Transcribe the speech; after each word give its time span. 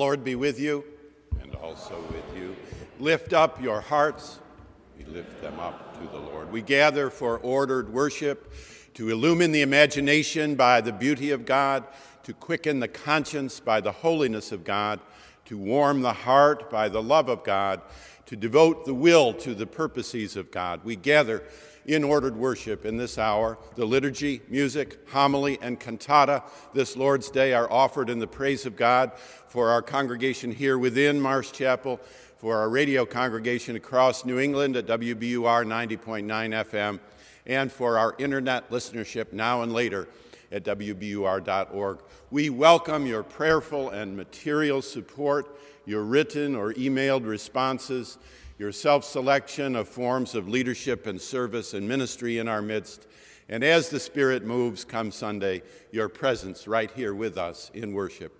Lord 0.00 0.24
be 0.24 0.34
with 0.34 0.58
you 0.58 0.82
and 1.42 1.54
also 1.56 1.94
with 2.10 2.24
you. 2.34 2.56
Lift 2.98 3.34
up 3.34 3.60
your 3.60 3.82
hearts. 3.82 4.40
We 4.96 5.04
lift 5.04 5.42
them 5.42 5.60
up 5.60 6.00
to 6.00 6.08
the 6.08 6.16
Lord. 6.16 6.50
We 6.50 6.62
gather 6.62 7.10
for 7.10 7.36
ordered 7.40 7.92
worship 7.92 8.50
to 8.94 9.10
illumine 9.10 9.52
the 9.52 9.60
imagination 9.60 10.54
by 10.54 10.80
the 10.80 10.90
beauty 10.90 11.32
of 11.32 11.44
God, 11.44 11.84
to 12.22 12.32
quicken 12.32 12.80
the 12.80 12.88
conscience 12.88 13.60
by 13.60 13.82
the 13.82 13.92
holiness 13.92 14.52
of 14.52 14.64
God, 14.64 15.00
to 15.44 15.58
warm 15.58 16.00
the 16.00 16.14
heart 16.14 16.70
by 16.70 16.88
the 16.88 17.02
love 17.02 17.28
of 17.28 17.44
God, 17.44 17.82
to 18.24 18.36
devote 18.36 18.86
the 18.86 18.94
will 18.94 19.34
to 19.34 19.54
the 19.54 19.66
purposes 19.66 20.34
of 20.34 20.50
God. 20.50 20.80
We 20.82 20.96
gather 20.96 21.42
in 21.86 22.04
ordered 22.04 22.36
worship 22.36 22.84
in 22.84 22.96
this 22.96 23.18
hour. 23.18 23.58
The 23.76 23.84
liturgy, 23.84 24.42
music, 24.48 24.98
homily, 25.08 25.58
and 25.60 25.78
cantata 25.78 26.42
this 26.74 26.96
Lord's 26.96 27.30
Day 27.30 27.52
are 27.52 27.70
offered 27.70 28.10
in 28.10 28.18
the 28.18 28.26
praise 28.26 28.66
of 28.66 28.76
God 28.76 29.12
for 29.48 29.70
our 29.70 29.82
congregation 29.82 30.52
here 30.52 30.78
within 30.78 31.20
Marsh 31.20 31.52
Chapel, 31.52 32.00
for 32.36 32.56
our 32.56 32.68
radio 32.68 33.04
congregation 33.04 33.76
across 33.76 34.24
New 34.24 34.38
England 34.38 34.76
at 34.76 34.86
WBUR 34.86 35.66
90.9 35.66 36.24
FM, 36.24 37.00
and 37.46 37.70
for 37.70 37.98
our 37.98 38.14
internet 38.18 38.70
listenership 38.70 39.32
now 39.32 39.62
and 39.62 39.72
later 39.72 40.08
at 40.52 40.64
WBUR.org. 40.64 41.98
We 42.30 42.50
welcome 42.50 43.06
your 43.06 43.22
prayerful 43.22 43.90
and 43.90 44.16
material 44.16 44.82
support, 44.82 45.58
your 45.84 46.02
written 46.02 46.54
or 46.54 46.72
emailed 46.74 47.26
responses 47.26 48.18
your 48.60 48.72
self 48.72 49.04
selection 49.04 49.74
of 49.74 49.88
forms 49.88 50.34
of 50.34 50.46
leadership 50.46 51.06
and 51.06 51.18
service 51.18 51.72
and 51.72 51.88
ministry 51.88 52.36
in 52.36 52.46
our 52.46 52.60
midst. 52.60 53.06
And 53.48 53.64
as 53.64 53.88
the 53.88 53.98
Spirit 53.98 54.44
moves 54.44 54.84
come 54.84 55.10
Sunday, 55.10 55.62
your 55.92 56.10
presence 56.10 56.68
right 56.68 56.90
here 56.90 57.14
with 57.14 57.38
us 57.38 57.70
in 57.72 57.94
worship. 57.94 58.38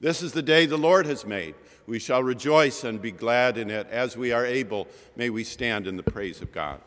This 0.00 0.22
is 0.22 0.32
the 0.32 0.42
day 0.42 0.66
the 0.66 0.76
Lord 0.76 1.06
has 1.06 1.24
made. 1.24 1.54
We 1.86 2.00
shall 2.00 2.20
rejoice 2.20 2.82
and 2.82 3.00
be 3.00 3.12
glad 3.12 3.56
in 3.56 3.70
it. 3.70 3.86
As 3.90 4.16
we 4.16 4.32
are 4.32 4.44
able, 4.44 4.88
may 5.14 5.30
we 5.30 5.44
stand 5.44 5.86
in 5.86 5.96
the 5.96 6.02
praise 6.02 6.42
of 6.42 6.50
God. 6.50 6.80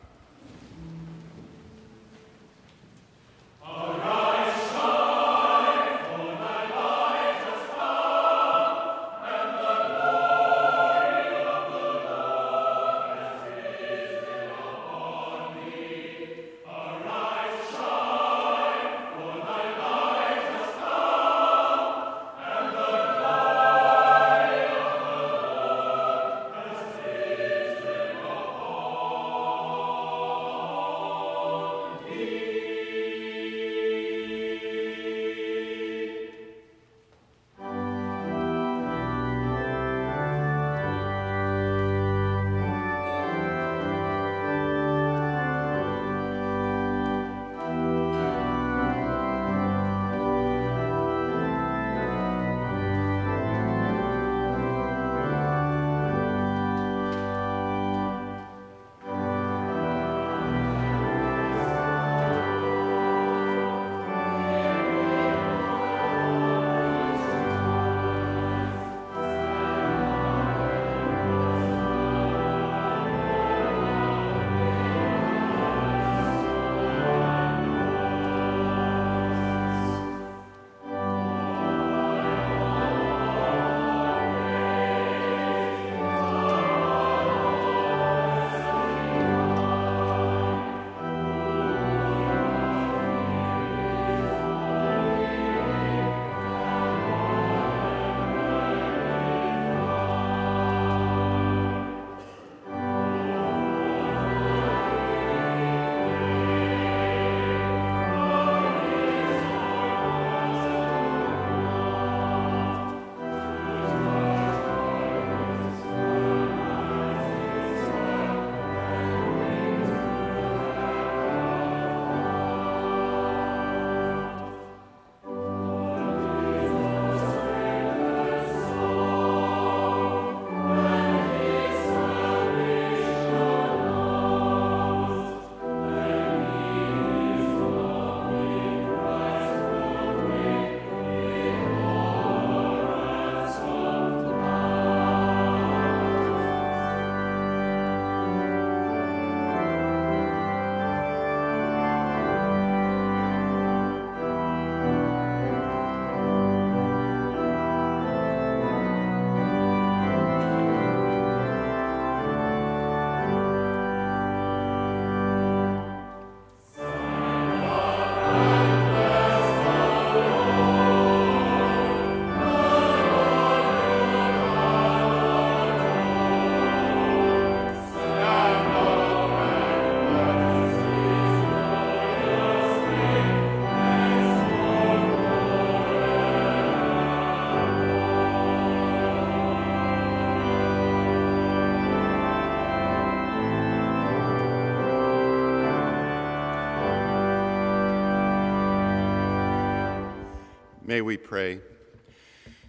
May 200.94 201.00
we 201.00 201.16
pray. 201.16 201.58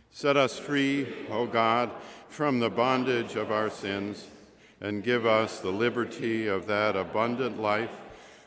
Set 0.10 0.36
us 0.36 0.58
free, 0.58 1.06
O 1.30 1.46
God, 1.46 1.92
from 2.28 2.60
the 2.60 2.72
bondage 2.72 3.36
of 3.36 3.52
our 3.52 3.70
sins, 3.70 4.26
and 4.82 5.04
give 5.04 5.28
us 5.28 5.60
the 5.60 5.70
liberty 5.70 6.48
of 6.48 6.66
that 6.66 6.96
abundant 6.96 7.62
life 7.62 7.92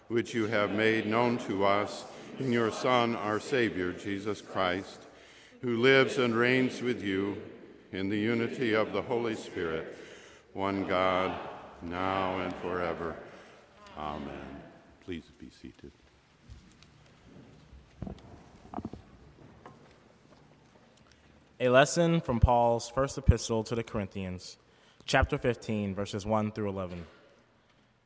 which 0.08 0.34
you 0.34 0.48
have 0.48 0.72
made 0.72 1.06
known 1.06 1.38
to 1.46 1.64
us 1.64 2.04
in 2.40 2.50
your 2.50 2.72
Son, 2.72 3.14
our 3.14 3.38
Savior, 3.38 3.92
Jesus 3.92 4.40
Christ, 4.40 4.98
who 5.62 5.76
lives 5.76 6.19
and 6.19 6.34
reigns 6.34 6.82
with 6.82 7.00
you 7.00 7.40
in 7.92 8.08
the 8.08 8.19
unity 8.19 8.75
of 8.75 8.92
the 8.92 9.02
Holy 9.02 9.36
Spirit, 9.36 9.97
one 10.54 10.88
God, 10.88 11.38
now 11.82 12.40
and 12.40 12.52
forever. 12.56 13.14
Amen. 13.97 14.61
Please 15.04 15.30
be 15.38 15.50
seated. 15.50 15.92
A 21.61 21.69
lesson 21.69 22.21
from 22.21 22.38
Paul's 22.38 22.88
first 22.88 23.19
epistle 23.19 23.65
to 23.65 23.75
the 23.75 23.83
Corinthians, 23.83 24.59
chapter 25.07 25.37
15, 25.37 25.93
verses 25.93 26.25
1 26.25 26.53
through 26.53 26.69
11. 26.69 27.05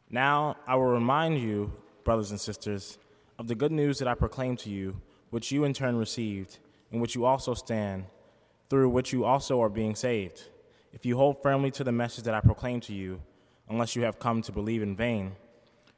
Now 0.08 0.56
I 0.66 0.76
will 0.76 0.86
remind 0.86 1.38
you, 1.38 1.70
brothers 2.02 2.30
and 2.30 2.40
sisters, 2.40 2.96
of 3.38 3.48
the 3.48 3.54
good 3.54 3.70
news 3.70 3.98
that 3.98 4.08
I 4.08 4.14
proclaimed 4.14 4.58
to 4.60 4.70
you, 4.70 5.02
which 5.28 5.52
you 5.52 5.64
in 5.64 5.74
turn 5.74 5.96
received, 5.96 6.60
in 6.92 7.00
which 7.00 7.14
you 7.14 7.26
also 7.26 7.52
stand, 7.52 8.06
through 8.70 8.88
which 8.88 9.12
you 9.12 9.26
also 9.26 9.60
are 9.60 9.68
being 9.68 9.96
saved, 9.96 10.44
if 10.94 11.04
you 11.04 11.18
hold 11.18 11.42
firmly 11.42 11.70
to 11.72 11.84
the 11.84 11.92
message 11.92 12.24
that 12.24 12.34
I 12.34 12.40
proclaimed 12.40 12.84
to 12.84 12.94
you, 12.94 13.20
unless 13.68 13.94
you 13.94 14.00
have 14.04 14.18
come 14.18 14.40
to 14.40 14.52
believe 14.52 14.80
in 14.80 14.96
vain. 14.96 15.32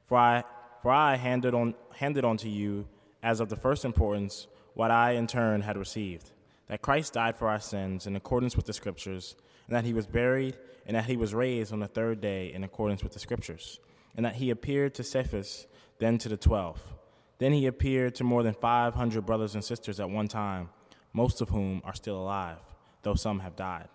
For 0.07 0.19
I, 0.19 0.43
for 0.83 0.91
I 0.91 1.15
handed, 1.15 1.55
on, 1.55 1.77
handed 1.95 2.25
on 2.25 2.37
to 2.39 2.49
you, 2.49 2.89
as 3.23 3.39
of 3.39 3.49
the 3.49 3.57
first 3.57 3.85
importance, 3.85 4.49
what 4.73 4.91
I 4.91 5.13
in 5.13 5.29
turn 5.29 5.61
had 5.61 5.77
received 5.77 6.33
that 6.69 6.83
Christ 6.83 7.15
died 7.15 7.37
for 7.37 7.49
our 7.49 7.61
sins 7.61 8.07
in 8.07 8.17
accordance 8.17 8.57
with 8.57 8.67
the 8.67 8.73
Scriptures, 8.73 9.37
and 9.67 9.77
that 9.77 9.85
he 9.85 9.93
was 9.93 10.07
buried, 10.07 10.57
and 10.87 10.97
that 10.97 11.07
he 11.07 11.17
was 11.17 11.35
raised 11.35 11.73
on 11.73 11.81
the 11.81 11.89
third 11.89 12.21
day 12.21 12.53
in 12.53 12.65
accordance 12.65 13.03
with 13.03 13.13
the 13.13 13.19
Scriptures, 13.19 13.81
and 14.17 14.25
that 14.25 14.37
he 14.37 14.51
appeared 14.51 14.95
to 14.95 15.05
Cephas, 15.05 15.67
then 15.99 16.19
to 16.19 16.29
the 16.29 16.37
twelve. 16.37 16.81
Then 17.39 17.53
he 17.53 17.67
appeared 17.67 18.15
to 18.17 18.25
more 18.25 18.43
than 18.43 18.55
500 18.55 19.27
brothers 19.27 19.55
and 19.55 19.65
sisters 19.65 20.01
at 20.01 20.09
one 20.09 20.29
time, 20.29 20.71
most 21.13 21.41
of 21.41 21.49
whom 21.49 21.83
are 21.85 21.95
still 21.95 22.17
alive, 22.17 22.59
though 23.03 23.15
some 23.15 23.41
have 23.41 23.57
died. 23.57 23.89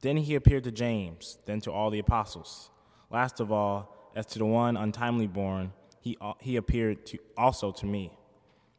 Then 0.00 0.16
he 0.18 0.34
appeared 0.34 0.64
to 0.64 0.72
James, 0.72 1.38
then 1.46 1.60
to 1.62 1.72
all 1.72 1.90
the 1.90 1.98
apostles. 1.98 2.70
Last 3.10 3.40
of 3.40 3.50
all, 3.52 4.12
as 4.14 4.26
to 4.26 4.38
the 4.38 4.44
one 4.44 4.76
untimely 4.76 5.26
born, 5.26 5.72
he, 6.00 6.18
he 6.40 6.56
appeared 6.56 7.06
to, 7.06 7.18
also 7.38 7.72
to 7.72 7.86
me. 7.86 8.12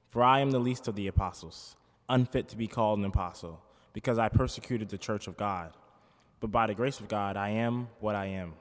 For 0.09 0.23
I 0.23 0.39
am 0.39 0.51
the 0.51 0.59
least 0.59 0.87
of 0.87 0.95
the 0.95 1.07
apostles 1.07 1.75
unfit 2.09 2.47
to 2.49 2.57
be 2.57 2.67
called 2.67 2.99
an 2.99 3.05
apostle, 3.05 3.61
because 3.93 4.17
I 4.17 4.29
persecuted 4.29 4.89
the 4.89 4.97
church 4.97 5.27
of 5.27 5.37
God. 5.37 5.73
But 6.39 6.51
by 6.51 6.67
the 6.67 6.75
grace 6.75 6.99
of 6.99 7.07
God, 7.07 7.37
I 7.37 7.49
am 7.49 7.87
what 7.99 8.15
I 8.15 8.25
am, 8.27 8.53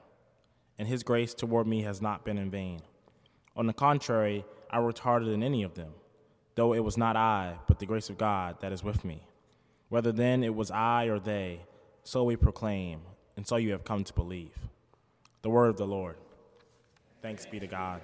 and 0.77 0.87
his 0.87 1.03
grace 1.03 1.33
toward 1.33 1.67
me 1.67 1.83
has 1.83 2.01
not 2.01 2.25
been 2.25 2.37
in 2.37 2.49
vain. 2.49 2.81
On 3.55 3.67
the 3.67 3.73
contrary, 3.73 4.45
I 4.69 4.79
worked 4.79 4.99
harder 4.99 5.25
than 5.25 5.43
any 5.43 5.63
of 5.63 5.75
them, 5.75 5.93
though 6.55 6.73
it 6.73 6.83
was 6.83 6.97
not 6.97 7.15
I, 7.15 7.55
but 7.67 7.79
the 7.79 7.85
grace 7.85 8.09
of 8.09 8.17
God 8.17 8.57
that 8.61 8.71
is 8.71 8.83
with 8.83 9.05
me. 9.05 9.21
Whether 9.89 10.11
then 10.11 10.43
it 10.43 10.55
was 10.55 10.71
I 10.71 11.05
or 11.05 11.19
they, 11.19 11.61
so 12.03 12.23
we 12.23 12.35
proclaim, 12.35 13.01
and 13.37 13.47
so 13.47 13.57
you 13.57 13.71
have 13.71 13.83
come 13.83 14.03
to 14.03 14.13
believe. 14.13 14.57
The 15.41 15.49
word 15.49 15.69
of 15.69 15.77
the 15.77 15.85
Lord. 15.85 16.17
Thanks 17.21 17.45
be 17.45 17.59
to 17.59 17.67
God. 17.67 18.01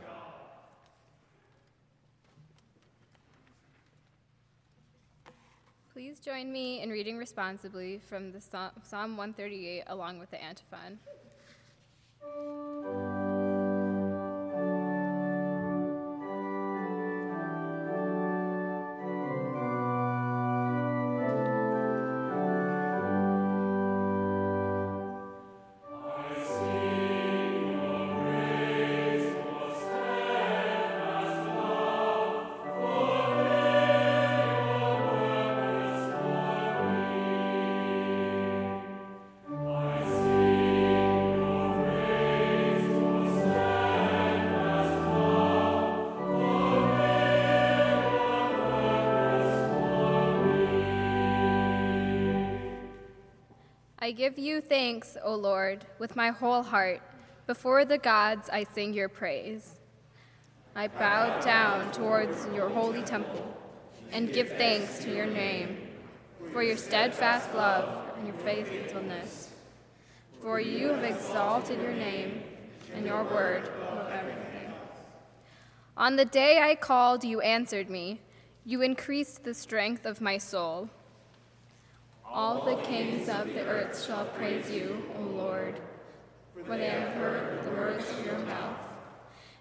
Please 6.02 6.20
join 6.20 6.52
me 6.52 6.82
in 6.82 6.90
reading 6.90 7.16
responsibly 7.16 8.00
from 8.00 8.32
the 8.32 8.42
Psalm 8.42 9.18
138 9.18 9.84
along 9.86 10.18
with 10.18 10.32
the 10.32 10.44
antiphon. 10.44 10.98
I 54.12 54.14
give 54.14 54.38
you 54.38 54.60
thanks, 54.60 55.16
O 55.24 55.34
Lord, 55.36 55.86
with 55.98 56.18
my 56.18 56.32
whole 56.32 56.64
heart. 56.64 57.02
Before 57.48 57.86
the 57.86 57.98
gods, 57.98 58.50
I 58.52 58.66
sing 58.66 58.94
your 58.94 59.08
praise. 59.08 59.76
I 60.76 60.90
bow 60.90 61.40
down 61.40 61.94
towards 61.94 62.46
your 62.54 62.68
holy 62.68 63.04
temple 63.04 63.58
and 64.12 64.34
give 64.34 64.50
thanks 64.50 65.00
to 65.06 65.16
your 65.16 65.28
name 65.28 65.78
for 66.52 66.62
your 66.62 66.76
steadfast 66.76 67.54
love 67.56 68.04
and 68.18 68.28
your 68.28 68.36
faithfulness. 68.36 69.52
For 70.42 70.60
you 70.60 70.90
have 70.90 71.06
exalted 71.06 71.82
your 71.82 71.94
name 71.94 72.44
and 72.94 73.06
your 73.06 73.24
word 73.24 73.70
above 73.78 74.12
everything. 74.12 74.74
On 75.96 76.18
the 76.18 76.26
day 76.26 76.60
I 76.60 76.76
called, 76.76 77.24
you 77.24 77.40
answered 77.40 77.90
me. 77.90 78.20
You 78.66 78.82
increased 78.82 79.46
the 79.46 79.54
strength 79.54 80.06
of 80.06 80.20
my 80.20 80.38
soul. 80.38 80.90
All 82.34 82.64
the 82.64 82.78
kings 82.78 83.28
of 83.28 83.54
the 83.54 83.66
earth 83.66 84.06
shall 84.06 84.24
praise 84.26 84.72
you, 84.72 85.04
O 85.18 85.22
Lord, 85.22 85.82
for 86.66 86.78
they 86.78 86.88
have 86.88 87.14
heard 87.14 87.66
the 87.66 87.72
words 87.72 88.10
of 88.10 88.26
your 88.26 88.40
mouth. 88.40 88.78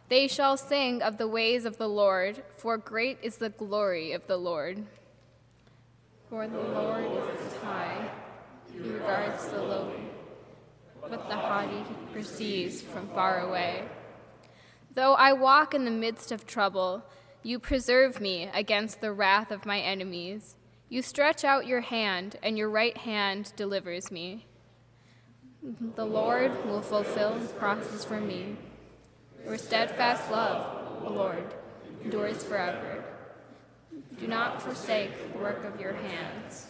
They 0.09 0.29
shall 0.29 0.57
sing 0.57 1.03
of 1.03 1.19
the 1.19 1.27
ways 1.27 1.65
of 1.65 1.79
the 1.79 1.89
Lord, 1.89 2.45
for 2.57 2.79
great 2.79 3.19
is 3.23 3.39
the 3.39 3.49
glory 3.49 4.12
of 4.12 4.25
the 4.29 4.37
Lord. 4.37 4.85
For 6.29 6.47
the 6.47 6.61
Lord 6.61 7.05
is 7.05 7.57
high, 7.57 8.09
he 8.73 8.79
regards 8.79 9.49
the 9.49 9.62
lowly, 9.62 10.05
but 11.00 11.29
the 11.29 11.35
haughty 11.35 11.79
he 11.79 12.12
perceives 12.12 12.83
from 12.83 13.09
far 13.09 13.41
away. 13.41 13.89
Though 14.95 15.15
I 15.15 15.33
walk 15.33 15.75
in 15.75 15.85
the 15.85 15.91
midst 15.91 16.31
of 16.31 16.47
trouble, 16.47 17.03
you 17.43 17.59
preserve 17.59 18.21
me 18.21 18.49
against 18.55 19.00
the 19.00 19.12
wrath 19.12 19.50
of 19.50 19.67
my 19.67 19.81
enemies. 19.81 20.55
You 20.91 21.03
stretch 21.03 21.45
out 21.45 21.69
your 21.69 21.83
hand, 21.83 22.37
and 22.43 22.59
your 22.59 22.69
right 22.69 22.97
hand 22.97 23.53
delivers 23.55 24.11
me. 24.11 24.47
The 25.95 26.05
Lord 26.05 26.67
will 26.67 26.83
fulfill 26.83 27.35
his 27.35 27.53
promises 27.53 28.05
for 28.05 28.21
me. 28.21 28.57
Your 29.45 29.57
steadfast 29.57 30.29
love, 30.33 31.05
O 31.07 31.13
Lord, 31.13 31.55
endures 32.03 32.43
forever. 32.43 33.05
Do 34.19 34.27
not 34.27 34.61
forsake 34.61 35.33
the 35.33 35.39
work 35.39 35.65
of 35.65 35.81
your 35.81 35.93
hands. 35.93 36.67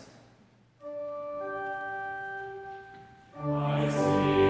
Please 3.42 4.49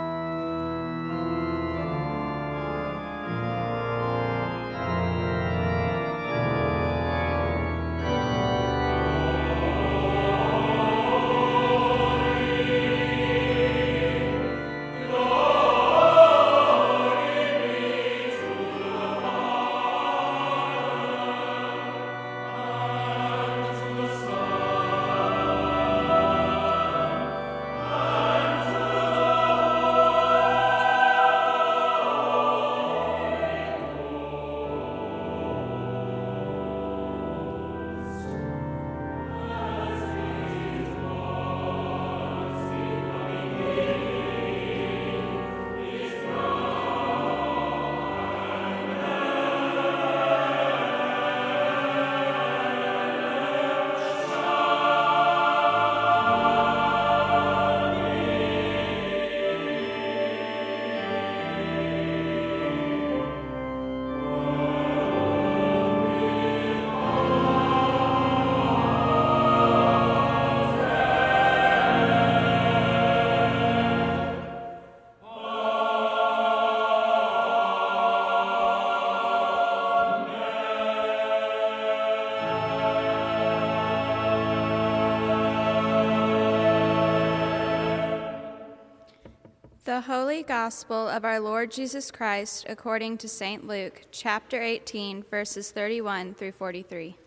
The 90.01 90.07
Holy 90.07 90.41
Gospel 90.41 91.07
of 91.07 91.23
our 91.23 91.39
Lord 91.39 91.69
Jesus 91.69 92.09
Christ 92.09 92.65
according 92.67 93.19
to 93.19 93.27
St. 93.27 93.67
Luke, 93.67 94.01
chapter 94.09 94.59
18, 94.59 95.25
verses 95.29 95.69
31 95.69 96.33
through 96.33 96.53
43. 96.53 97.17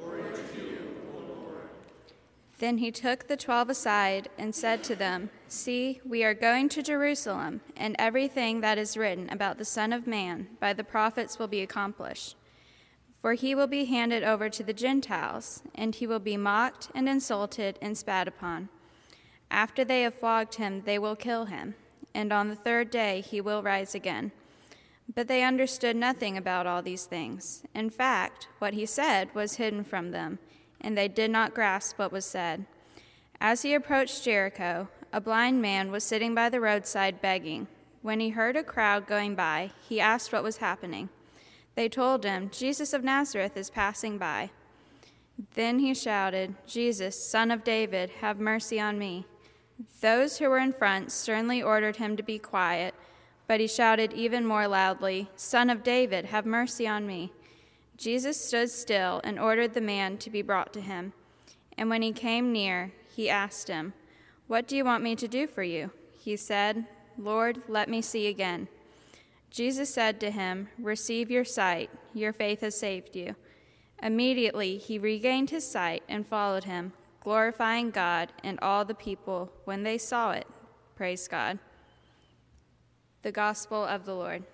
You, 0.00 0.82
then 2.58 2.78
he 2.78 2.90
took 2.90 3.28
the 3.28 3.36
twelve 3.36 3.70
aside 3.70 4.30
and 4.36 4.52
said 4.52 4.82
to 4.82 4.96
them, 4.96 5.30
See, 5.46 6.00
we 6.04 6.24
are 6.24 6.34
going 6.34 6.68
to 6.70 6.82
Jerusalem, 6.82 7.60
and 7.76 7.94
everything 8.00 8.60
that 8.62 8.76
is 8.76 8.96
written 8.96 9.30
about 9.30 9.56
the 9.56 9.64
Son 9.64 9.92
of 9.92 10.08
Man 10.08 10.48
by 10.58 10.72
the 10.72 10.82
prophets 10.82 11.38
will 11.38 11.46
be 11.46 11.60
accomplished. 11.60 12.34
For 13.22 13.34
he 13.34 13.54
will 13.54 13.68
be 13.68 13.84
handed 13.84 14.24
over 14.24 14.48
to 14.48 14.64
the 14.64 14.72
Gentiles, 14.72 15.62
and 15.72 15.94
he 15.94 16.08
will 16.08 16.18
be 16.18 16.36
mocked 16.36 16.88
and 16.96 17.08
insulted 17.08 17.78
and 17.80 17.96
spat 17.96 18.26
upon. 18.26 18.70
After 19.54 19.84
they 19.84 20.02
have 20.02 20.14
flogged 20.14 20.56
him, 20.56 20.82
they 20.84 20.98
will 20.98 21.14
kill 21.14 21.44
him, 21.44 21.76
and 22.12 22.32
on 22.32 22.48
the 22.48 22.56
third 22.56 22.90
day 22.90 23.20
he 23.20 23.40
will 23.40 23.62
rise 23.62 23.94
again. 23.94 24.32
But 25.14 25.28
they 25.28 25.44
understood 25.44 25.94
nothing 25.94 26.36
about 26.36 26.66
all 26.66 26.82
these 26.82 27.04
things. 27.04 27.62
In 27.72 27.88
fact, 27.88 28.48
what 28.58 28.74
he 28.74 28.84
said 28.84 29.32
was 29.32 29.54
hidden 29.54 29.84
from 29.84 30.10
them, 30.10 30.40
and 30.80 30.98
they 30.98 31.06
did 31.06 31.30
not 31.30 31.54
grasp 31.54 32.00
what 32.00 32.10
was 32.10 32.24
said. 32.24 32.66
As 33.40 33.62
he 33.62 33.74
approached 33.74 34.24
Jericho, 34.24 34.88
a 35.12 35.20
blind 35.20 35.62
man 35.62 35.92
was 35.92 36.02
sitting 36.02 36.34
by 36.34 36.48
the 36.48 36.60
roadside 36.60 37.22
begging. 37.22 37.68
When 38.02 38.18
he 38.18 38.30
heard 38.30 38.56
a 38.56 38.64
crowd 38.64 39.06
going 39.06 39.36
by, 39.36 39.70
he 39.88 40.00
asked 40.00 40.32
what 40.32 40.42
was 40.42 40.56
happening. 40.56 41.10
They 41.76 41.88
told 41.88 42.24
him, 42.24 42.50
Jesus 42.52 42.92
of 42.92 43.04
Nazareth 43.04 43.56
is 43.56 43.70
passing 43.70 44.18
by. 44.18 44.50
Then 45.54 45.78
he 45.78 45.94
shouted, 45.94 46.56
Jesus, 46.66 47.24
son 47.24 47.52
of 47.52 47.62
David, 47.62 48.10
have 48.20 48.40
mercy 48.40 48.80
on 48.80 48.98
me. 48.98 49.26
Those 50.00 50.38
who 50.38 50.48
were 50.48 50.58
in 50.58 50.72
front 50.72 51.10
sternly 51.10 51.62
ordered 51.62 51.96
him 51.96 52.16
to 52.16 52.22
be 52.22 52.38
quiet, 52.38 52.94
but 53.46 53.60
he 53.60 53.66
shouted 53.66 54.12
even 54.12 54.46
more 54.46 54.68
loudly, 54.68 55.28
Son 55.36 55.68
of 55.68 55.82
David, 55.82 56.26
have 56.26 56.46
mercy 56.46 56.86
on 56.86 57.06
me. 57.06 57.32
Jesus 57.96 58.40
stood 58.40 58.70
still 58.70 59.20
and 59.24 59.38
ordered 59.38 59.74
the 59.74 59.80
man 59.80 60.18
to 60.18 60.30
be 60.30 60.42
brought 60.42 60.72
to 60.72 60.80
him. 60.80 61.12
And 61.76 61.90
when 61.90 62.02
he 62.02 62.12
came 62.12 62.52
near, 62.52 62.92
he 63.14 63.28
asked 63.28 63.68
him, 63.68 63.92
What 64.46 64.66
do 64.66 64.76
you 64.76 64.84
want 64.84 65.02
me 65.02 65.16
to 65.16 65.28
do 65.28 65.46
for 65.46 65.62
you? 65.62 65.90
He 66.12 66.36
said, 66.36 66.86
Lord, 67.18 67.62
let 67.68 67.88
me 67.88 68.00
see 68.02 68.26
again. 68.26 68.68
Jesus 69.50 69.92
said 69.92 70.18
to 70.20 70.30
him, 70.30 70.68
Receive 70.78 71.30
your 71.30 71.44
sight, 71.44 71.90
your 72.12 72.32
faith 72.32 72.60
has 72.60 72.78
saved 72.78 73.14
you. 73.14 73.36
Immediately 74.02 74.78
he 74.78 74.98
regained 74.98 75.50
his 75.50 75.68
sight 75.68 76.02
and 76.08 76.26
followed 76.26 76.64
him 76.64 76.92
glorifying 77.24 77.90
God, 77.90 78.32
and 78.44 78.58
all 78.60 78.84
the 78.84 78.94
people, 78.94 79.50
when 79.64 79.82
they 79.82 79.98
saw 79.98 80.32
it, 80.32 80.46
praised 80.94 81.30
God. 81.30 81.58
The 83.22 83.32
Gospel 83.32 83.82
of 83.82 84.04
the 84.04 84.14
Lord. 84.14 84.44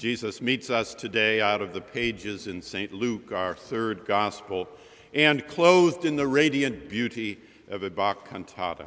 Jesus 0.00 0.40
meets 0.40 0.70
us 0.70 0.94
today 0.94 1.42
out 1.42 1.60
of 1.60 1.74
the 1.74 1.80
pages 1.82 2.46
in 2.46 2.62
St. 2.62 2.90
Luke, 2.90 3.32
our 3.32 3.54
third 3.54 4.06
gospel, 4.06 4.66
and 5.12 5.46
clothed 5.46 6.06
in 6.06 6.16
the 6.16 6.26
radiant 6.26 6.88
beauty 6.88 7.38
of 7.68 7.82
a 7.82 7.90
Bach 7.90 8.26
cantata. 8.26 8.86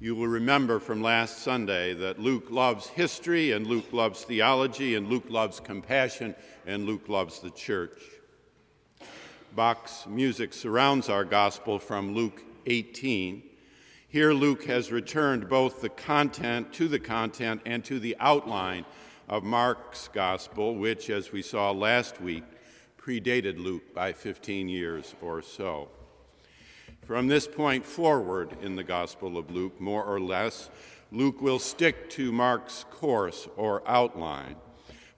You 0.00 0.14
will 0.14 0.28
remember 0.28 0.78
from 0.78 1.00
last 1.00 1.38
Sunday 1.38 1.94
that 1.94 2.18
Luke 2.18 2.48
loves 2.50 2.88
history, 2.88 3.52
and 3.52 3.66
Luke 3.66 3.94
loves 3.94 4.24
theology, 4.24 4.94
and 4.94 5.08
Luke 5.08 5.30
loves 5.30 5.58
compassion, 5.58 6.34
and 6.66 6.84
Luke 6.84 7.08
loves 7.08 7.40
the 7.40 7.48
church. 7.48 8.02
Bach's 9.56 10.06
music 10.06 10.52
surrounds 10.52 11.08
our 11.08 11.24
gospel 11.24 11.78
from 11.78 12.14
Luke 12.14 12.42
18. 12.66 13.42
Here, 14.06 14.34
Luke 14.34 14.66
has 14.66 14.92
returned 14.92 15.48
both 15.48 15.80
the 15.80 15.88
content 15.88 16.74
to 16.74 16.88
the 16.88 17.00
content 17.00 17.62
and 17.64 17.82
to 17.86 17.98
the 17.98 18.14
outline 18.20 18.84
of 19.28 19.42
Mark's 19.44 20.08
gospel, 20.12 20.74
which, 20.74 21.10
as 21.10 21.32
we 21.32 21.42
saw 21.42 21.70
last 21.70 22.20
week, 22.20 22.44
predated 22.98 23.62
Luke 23.62 23.94
by 23.94 24.12
15 24.12 24.68
years 24.68 25.14
or 25.20 25.42
so. 25.42 25.88
From 27.06 27.26
this 27.26 27.46
point 27.46 27.84
forward 27.84 28.56
in 28.62 28.76
the 28.76 28.84
Gospel 28.84 29.36
of 29.36 29.50
Luke, 29.50 29.78
more 29.80 30.04
or 30.04 30.20
less, 30.20 30.70
Luke 31.12 31.42
will 31.42 31.58
stick 31.58 32.08
to 32.10 32.32
Mark's 32.32 32.86
course 32.90 33.46
or 33.56 33.82
outline 33.86 34.56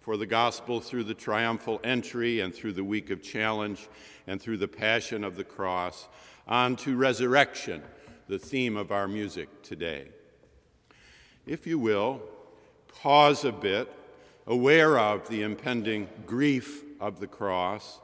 for 0.00 0.16
the 0.16 0.26
Gospel 0.26 0.80
through 0.80 1.04
the 1.04 1.14
triumphal 1.14 1.80
entry 1.82 2.40
and 2.40 2.54
through 2.54 2.72
the 2.72 2.84
week 2.84 3.10
of 3.10 3.22
challenge 3.22 3.88
and 4.26 4.40
through 4.40 4.56
the 4.56 4.68
passion 4.68 5.24
of 5.24 5.36
the 5.36 5.44
cross 5.44 6.08
on 6.48 6.76
to 6.76 6.96
resurrection, 6.96 7.82
the 8.28 8.38
theme 8.38 8.76
of 8.76 8.92
our 8.92 9.08
music 9.08 9.62
today. 9.62 10.08
If 11.46 11.66
you 11.66 11.78
will, 11.78 12.20
pause 13.00 13.44
a 13.44 13.52
bit, 13.52 13.92
aware 14.46 14.98
of 14.98 15.28
the 15.28 15.42
impending 15.42 16.08
grief 16.24 16.84
of 17.00 17.20
the 17.20 17.26
cross, 17.26 18.00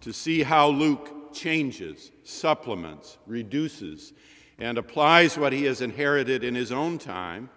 to 0.00 0.12
see 0.12 0.42
how 0.42 0.68
Luke 0.68 1.34
changes, 1.34 2.10
supplements, 2.24 3.18
reduces, 3.26 4.12
and 4.58 4.78
applies 4.78 5.38
what 5.38 5.52
he 5.52 5.64
has 5.64 5.80
inherited 5.80 6.44
in 6.44 6.54
his 6.54 6.72
own 6.72 6.98
time 6.98 7.50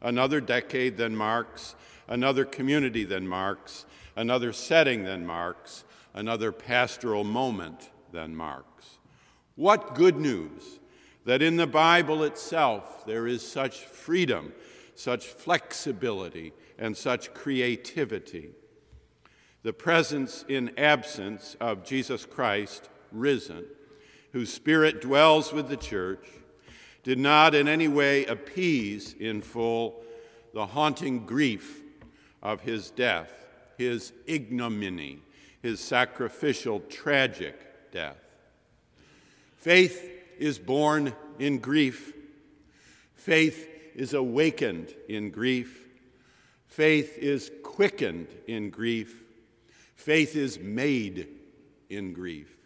another 0.00 0.40
decade 0.40 0.96
than 0.96 1.16
Mark's, 1.16 1.74
another 2.06 2.44
community 2.44 3.02
than 3.02 3.26
Mark's, 3.26 3.84
another 4.14 4.52
setting 4.52 5.02
than 5.02 5.26
Mark's, 5.26 5.82
another 6.14 6.52
pastoral 6.52 7.24
moment 7.24 7.90
than 8.12 8.34
Mark's. 8.34 8.98
What 9.56 9.96
good 9.96 10.16
news 10.16 10.78
that 11.24 11.42
in 11.42 11.56
the 11.56 11.66
Bible 11.66 12.22
itself 12.22 13.04
there 13.06 13.26
is 13.26 13.46
such 13.46 13.80
freedom 13.80 14.52
such 14.98 15.26
flexibility, 15.26 16.52
and 16.78 16.96
such 16.96 17.34
creativity. 17.34 18.50
The 19.62 19.72
presence 19.72 20.44
in 20.48 20.78
absence 20.78 21.56
of 21.60 21.84
Jesus 21.84 22.24
Christ, 22.24 22.88
risen, 23.10 23.64
whose 24.32 24.52
spirit 24.52 25.00
dwells 25.00 25.52
with 25.52 25.68
the 25.68 25.76
church, 25.76 26.26
did 27.02 27.18
not 27.18 27.54
in 27.54 27.68
any 27.68 27.88
way 27.88 28.26
appease 28.26 29.14
in 29.18 29.42
full 29.42 30.02
the 30.54 30.66
haunting 30.66 31.26
grief 31.26 31.82
of 32.42 32.60
his 32.60 32.90
death, 32.90 33.30
his 33.76 34.12
ignominy, 34.26 35.20
his 35.62 35.80
sacrificial, 35.80 36.80
tragic 36.88 37.90
death. 37.92 38.18
Faith 39.56 40.08
is 40.38 40.58
born 40.58 41.12
in 41.38 41.58
grief. 41.58 42.14
Faith 43.14 43.68
is 43.94 44.14
awakened 44.14 44.94
in 45.08 45.30
grief. 45.30 45.87
Faith 46.68 47.18
is 47.18 47.50
quickened 47.64 48.28
in 48.46 48.70
grief. 48.70 49.24
Faith 49.96 50.36
is 50.36 50.60
made 50.60 51.26
in 51.90 52.12
grief. 52.12 52.56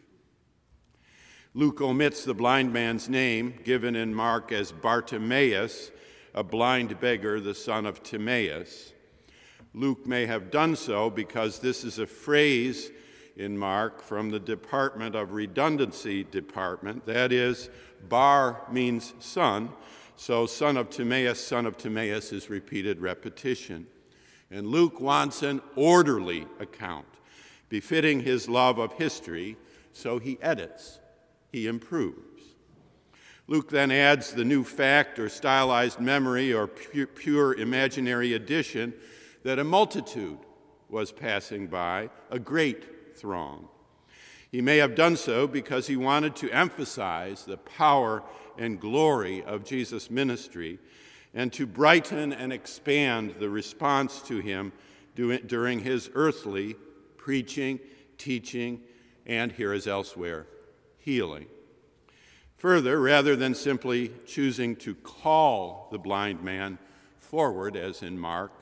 Luke 1.55 1.81
omits 1.81 2.25
the 2.25 2.35
blind 2.35 2.73
man's 2.73 3.09
name, 3.09 3.55
given 3.65 3.95
in 3.95 4.15
Mark 4.15 4.53
as 4.53 4.73
Bartimaeus, 4.73 5.91
a 6.35 6.43
blind 6.43 6.99
beggar, 6.99 7.41
the 7.41 7.55
son 7.55 7.87
of 7.87 8.03
Timaeus. 8.03 8.93
Luke 9.75 10.07
may 10.07 10.27
have 10.27 10.51
done 10.51 10.77
so 10.77 11.09
because 11.09 11.59
this 11.59 11.85
is 11.85 11.99
a 11.99 12.07
phrase 12.07 12.91
in 13.37 13.57
Mark 13.57 14.03
from 14.03 14.31
the 14.31 14.41
Department 14.41 15.15
of 15.15 15.33
Redundancy 15.33 16.25
Department. 16.25 17.07
That 17.07 17.33
is, 17.33 17.71
Bar 18.09 18.63
means 18.71 19.15
son, 19.21 19.71
so 20.17 20.47
son 20.47 20.77
of 20.77 20.91
Timaeus, 20.91 21.45
son 21.45 21.67
of 21.67 21.77
Timaeus 21.77 22.33
is 22.33 22.51
repeated 22.51 23.01
repetition. 23.01 23.87
And 24.51 24.67
Luke 24.67 25.01
wants 25.01 25.43
an 25.43 25.63
orderly 25.77 26.47
account, 26.61 27.07
befitting 27.69 28.21
his 28.21 28.49
love 28.49 28.79
of 28.79 28.93
history, 28.95 29.57
so 29.93 30.19
he 30.19 30.39
edits, 30.43 31.01
he 31.51 31.67
improves. 31.67 32.19
Luke 33.49 33.71
then 33.71 33.91
adds 33.91 34.33
the 34.33 34.45
new 34.45 34.63
fact 34.63 35.19
or 35.19 35.29
stylized 35.29 36.01
memory 36.01 36.53
or 36.53 36.67
pure, 36.67 37.07
pure 37.07 37.55
imaginary 37.55 38.35
addition 38.35 38.95
that 39.43 39.59
a 39.59 39.65
multitude 39.65 40.39
was 40.89 41.11
passing 41.11 41.67
by, 41.67 42.09
a 42.31 42.39
great 42.39 43.17
throng. 43.17 43.69
He 44.51 44.61
may 44.61 44.77
have 44.77 44.95
done 44.95 45.17
so 45.17 45.47
because 45.47 45.87
he 45.87 45.97
wanted 45.97 46.37
to 46.37 46.51
emphasize 46.51 47.45
the 47.45 47.57
power 47.57 48.23
and 48.59 48.81
glory 48.81 49.43
of 49.43 49.65
Jesus' 49.65 50.11
ministry 50.11 50.79
and 51.35 51.53
to 51.53 51.67
brighten 51.67 52.33
and 52.33 52.53
expand 52.53 53.37
the 53.39 53.49
response 53.49 54.21
to 54.23 54.39
him 54.39 54.73
during 55.15 55.81
his 55.81 56.11
earthly 56.15 56.75
preaching, 57.17 57.79
teaching, 58.19 58.81
and 59.27 59.53
here 59.53 59.73
as 59.73 59.87
elsewhere, 59.87 60.47
healing. 60.99 61.47
Further, 62.57 63.01
rather 63.01 63.35
than 63.35 63.55
simply 63.55 64.13
choosing 64.27 64.77
to 64.77 64.95
call 64.95 65.89
the 65.91 65.99
blind 65.99 66.43
man 66.43 66.79
forward, 67.19 67.77
as 67.77 68.03
in 68.03 68.19
Mark, 68.19 68.53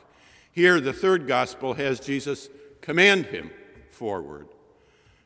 here 0.52 0.80
the 0.80 0.92
third 0.92 1.26
gospel 1.26 1.74
has 1.74 2.00
Jesus 2.00 2.48
command 2.80 3.26
him 3.26 3.50
forward. 3.90 4.48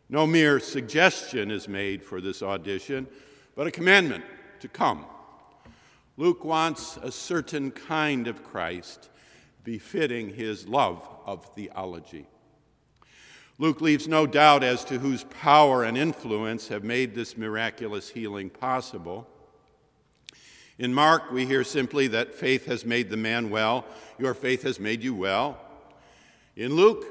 No 0.09 0.27
mere 0.27 0.61
suggestion 0.61 1.51
is 1.51 1.69
made 1.69 2.03
for 2.03 2.21
this 2.21 2.43
audition, 2.43 3.07
but 3.55 3.67
a 3.67 3.71
commandment 3.71 4.25
to 4.65 4.69
come. 4.69 5.05
Luke 6.17 6.43
wants 6.43 6.97
a 7.03 7.13
certain 7.13 7.71
kind 7.71 8.27
of 8.27 8.43
Christ 8.43 9.11
befitting 9.63 10.33
his 10.33 10.67
love 10.67 11.07
of 11.27 11.45
theology. 11.55 12.27
Luke 13.59 13.83
leaves 13.83 14.09
no 14.09 14.27
doubt 14.27 14.65
as 14.65 14.83
to 14.87 14.99
whose 14.99 15.25
power 15.25 15.85
and 15.85 15.99
influence 15.99 16.69
have 16.69 16.83
made 16.83 17.15
this 17.15 17.37
miraculous 17.37 18.09
healing 18.09 18.49
possible. 18.49 19.29
In 20.79 20.95
Mark, 20.95 21.31
we 21.31 21.45
hear 21.45 21.63
simply 21.63 22.07
that 22.09 22.33
faith 22.33 22.65
has 22.65 22.87
made 22.87 23.11
the 23.11 23.19
man 23.19 23.51
well. 23.51 23.85
Your 24.19 24.33
faith 24.33 24.63
has 24.63 24.81
made 24.81 25.03
you 25.03 25.15
well. 25.15 25.61
In 26.57 26.75
Luke, 26.75 27.05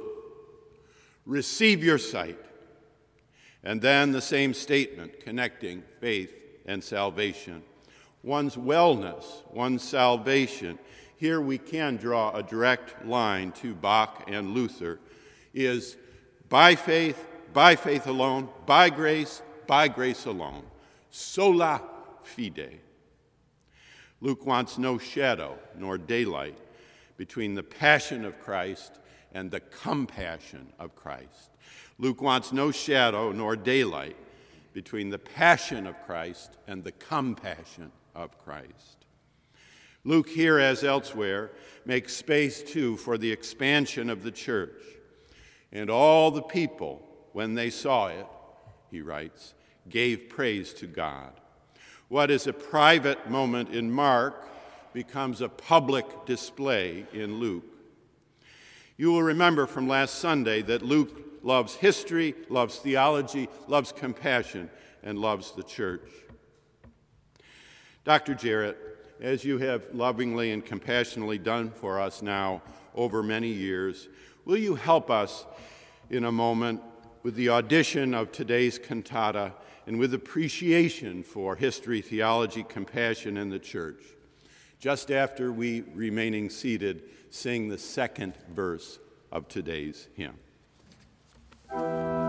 receive 1.27 1.83
your 1.83 1.99
sight. 1.99 2.39
And 3.63 3.79
then 3.79 4.11
the 4.11 4.21
same 4.21 4.55
statement 4.55 5.19
connecting 5.19 5.83
faith 5.99 6.42
and 6.65 6.83
salvation. 6.83 7.63
One's 8.23 8.55
wellness, 8.55 9.25
one's 9.51 9.83
salvation. 9.83 10.79
Here 11.17 11.41
we 11.41 11.57
can 11.57 11.97
draw 11.97 12.31
a 12.31 12.43
direct 12.43 13.05
line 13.05 13.51
to 13.53 13.73
Bach 13.73 14.23
and 14.27 14.51
Luther 14.51 14.99
is 15.53 15.97
by 16.49 16.75
faith, 16.75 17.27
by 17.51 17.75
faith 17.75 18.07
alone, 18.07 18.49
by 18.65 18.89
grace, 18.89 19.41
by 19.67 19.87
grace 19.87 20.25
alone. 20.25 20.63
Sola 21.09 21.81
fide. 22.23 22.79
Luke 24.21 24.45
wants 24.45 24.77
no 24.77 24.97
shadow 24.97 25.57
nor 25.77 25.97
daylight 25.97 26.57
between 27.17 27.55
the 27.55 27.63
passion 27.63 28.23
of 28.23 28.39
Christ 28.39 28.99
and 29.33 29.51
the 29.51 29.59
compassion 29.59 30.71
of 30.79 30.95
Christ. 30.95 31.51
Luke 31.97 32.21
wants 32.21 32.51
no 32.51 32.71
shadow 32.71 33.31
nor 33.31 33.55
daylight 33.55 34.15
between 34.73 35.09
the 35.09 35.19
passion 35.19 35.87
of 35.87 36.01
Christ 36.05 36.57
and 36.67 36.83
the 36.83 36.91
compassion 36.91 37.91
of 38.15 38.37
Christ. 38.43 39.05
Luke, 40.03 40.27
here 40.27 40.59
as 40.59 40.83
elsewhere, 40.83 41.51
makes 41.85 42.15
space 42.15 42.61
too 42.61 42.97
for 42.97 43.17
the 43.17 43.31
expansion 43.31 44.09
of 44.09 44.23
the 44.23 44.31
church. 44.31 44.81
And 45.71 45.89
all 45.89 46.29
the 46.29 46.41
people, 46.41 47.01
when 47.31 47.55
they 47.55 47.69
saw 47.69 48.07
it, 48.07 48.27
he 48.91 49.01
writes, 49.01 49.53
gave 49.89 50.29
praise 50.29 50.73
to 50.73 50.87
God. 50.87 51.31
What 52.09 52.29
is 52.29 52.47
a 52.47 52.53
private 52.53 53.29
moment 53.29 53.69
in 53.69 53.91
Mark 53.91 54.47
becomes 54.93 55.41
a 55.41 55.49
public 55.49 56.25
display 56.25 57.05
in 57.13 57.39
Luke. 57.39 57.65
You 58.97 59.11
will 59.11 59.23
remember 59.23 59.65
from 59.65 59.87
last 59.87 60.15
Sunday 60.15 60.61
that 60.63 60.83
Luke 60.83 61.32
loves 61.43 61.75
history, 61.75 62.33
loves 62.49 62.77
theology, 62.77 63.47
loves 63.67 63.91
compassion, 63.91 64.69
and 65.03 65.19
loves 65.19 65.51
the 65.51 65.63
church. 65.63 66.09
Dr. 68.03 68.33
Jarrett, 68.33 68.77
as 69.21 69.45
you 69.45 69.59
have 69.59 69.85
lovingly 69.93 70.51
and 70.51 70.65
compassionately 70.65 71.37
done 71.37 71.69
for 71.69 71.99
us 71.99 72.21
now 72.21 72.63
over 72.95 73.21
many 73.21 73.49
years, 73.49 74.07
Will 74.45 74.57
you 74.57 74.75
help 74.75 75.09
us 75.09 75.45
in 76.09 76.25
a 76.25 76.31
moment 76.31 76.81
with 77.23 77.35
the 77.35 77.47
audition 77.47 78.13
of 78.13 78.33
today's 78.33 78.77
cantata 78.77 79.53
and 79.87 79.97
with 79.97 80.13
appreciation 80.13 81.23
for 81.23 81.55
history, 81.55 82.01
theology, 82.01 82.63
compassion, 82.63 83.37
and 83.37 83.51
the 83.51 83.59
church? 83.59 84.03
Just 84.79 85.11
after 85.11 85.53
we, 85.53 85.81
remaining 85.93 86.49
seated, 86.49 87.03
sing 87.29 87.69
the 87.69 87.77
second 87.77 88.33
verse 88.53 88.99
of 89.31 89.47
today's 89.47 90.09
hymn. 90.13 90.35
Música 91.73 92.22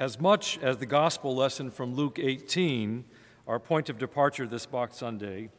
As 0.00 0.18
much 0.18 0.58
as 0.62 0.78
the 0.78 0.86
gospel 0.86 1.36
lesson 1.36 1.70
from 1.70 1.94
Luke 1.94 2.18
18, 2.18 3.04
our 3.46 3.58
point 3.60 3.90
of 3.90 3.98
departure 3.98 4.46
this 4.46 4.64
Bach 4.64 4.94
Sunday, 4.94 5.50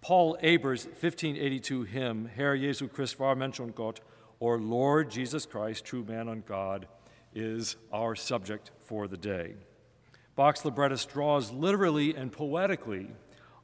Paul 0.00 0.36
Eber's 0.42 0.84
1582 0.84 1.84
hymn, 1.84 2.28
Herr 2.34 2.56
Jesu 2.56 2.88
Christ 2.88 3.20
wahr 3.20 3.36
Mensch 3.36 3.60
und 3.60 3.76
Gott, 3.76 4.00
or 4.40 4.58
Lord 4.58 5.12
Jesus 5.12 5.46
Christ, 5.46 5.84
true 5.84 6.02
man 6.02 6.26
and 6.26 6.44
God, 6.44 6.88
is 7.36 7.76
our 7.92 8.16
subject 8.16 8.72
for 8.80 9.06
the 9.06 9.16
day. 9.16 9.54
Bach's 10.34 10.64
librettist 10.64 11.10
draws 11.10 11.52
literally 11.52 12.16
and 12.16 12.32
poetically 12.32 13.12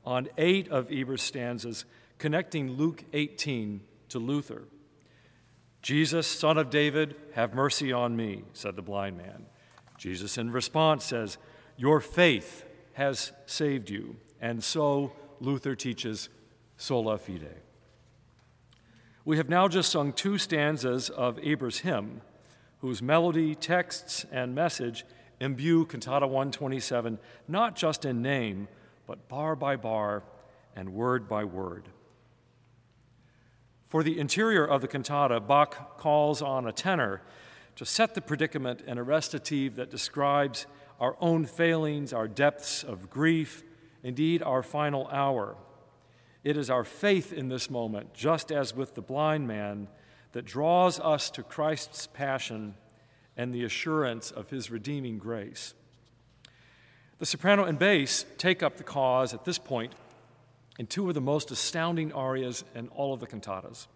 on 0.06 0.28
eight 0.38 0.68
of 0.70 0.92
Eber's 0.92 1.22
stanzas, 1.22 1.86
connecting 2.18 2.70
Luke 2.74 3.02
18 3.12 3.80
to 4.10 4.20
Luther. 4.20 4.62
Jesus, 5.82 6.28
son 6.28 6.56
of 6.56 6.70
David, 6.70 7.16
have 7.34 7.52
mercy 7.52 7.92
on 7.92 8.14
me, 8.14 8.44
said 8.52 8.76
the 8.76 8.82
blind 8.82 9.18
man. 9.18 9.46
Jesus, 9.98 10.38
in 10.38 10.50
response, 10.50 11.04
says, 11.04 11.38
Your 11.76 12.00
faith 12.00 12.64
has 12.94 13.32
saved 13.46 13.90
you. 13.90 14.16
And 14.40 14.62
so, 14.62 15.12
Luther 15.40 15.74
teaches, 15.74 16.28
sola 16.76 17.18
fide. 17.18 17.60
We 19.24 19.36
have 19.36 19.48
now 19.48 19.68
just 19.68 19.92
sung 19.92 20.12
two 20.12 20.36
stanzas 20.38 21.08
of 21.08 21.38
Eber's 21.44 21.80
hymn, 21.80 22.22
whose 22.80 23.00
melody, 23.00 23.54
texts, 23.54 24.26
and 24.32 24.54
message 24.54 25.04
imbue 25.38 25.86
Cantata 25.86 26.26
127 26.26 27.18
not 27.48 27.76
just 27.76 28.04
in 28.04 28.22
name, 28.22 28.68
but 29.06 29.28
bar 29.28 29.54
by 29.54 29.76
bar 29.76 30.22
and 30.74 30.92
word 30.92 31.28
by 31.28 31.44
word. 31.44 31.88
For 33.88 34.02
the 34.02 34.18
interior 34.18 34.64
of 34.64 34.80
the 34.80 34.88
cantata, 34.88 35.38
Bach 35.38 35.98
calls 35.98 36.40
on 36.40 36.66
a 36.66 36.72
tenor 36.72 37.20
to 37.76 37.84
set 37.84 38.14
the 38.14 38.20
predicament 38.20 38.82
in 38.82 38.98
a 38.98 39.02
recitative 39.02 39.76
that 39.76 39.90
describes 39.90 40.66
our 41.00 41.16
own 41.20 41.46
failings, 41.46 42.12
our 42.12 42.28
depths 42.28 42.82
of 42.84 43.10
grief, 43.10 43.64
indeed, 44.02 44.42
our 44.42 44.62
final 44.62 45.08
hour. 45.08 45.56
It 46.44 46.56
is 46.56 46.70
our 46.70 46.84
faith 46.84 47.32
in 47.32 47.48
this 47.48 47.70
moment, 47.70 48.14
just 48.14 48.50
as 48.50 48.74
with 48.74 48.94
the 48.94 49.02
blind 49.02 49.46
man, 49.46 49.88
that 50.32 50.44
draws 50.44 50.98
us 50.98 51.30
to 51.30 51.42
Christ's 51.42 52.06
passion 52.06 52.74
and 53.36 53.54
the 53.54 53.64
assurance 53.64 54.30
of 54.30 54.50
his 54.50 54.70
redeeming 54.70 55.18
grace. 55.18 55.74
The 57.18 57.26
soprano 57.26 57.64
and 57.64 57.78
bass 57.78 58.24
take 58.38 58.62
up 58.62 58.76
the 58.76 58.82
cause 58.82 59.32
at 59.32 59.44
this 59.44 59.58
point 59.58 59.94
in 60.78 60.86
two 60.86 61.08
of 61.08 61.14
the 61.14 61.20
most 61.20 61.50
astounding 61.50 62.12
arias 62.12 62.64
in 62.74 62.88
all 62.88 63.12
of 63.12 63.20
the 63.20 63.26
cantatas. 63.26 63.86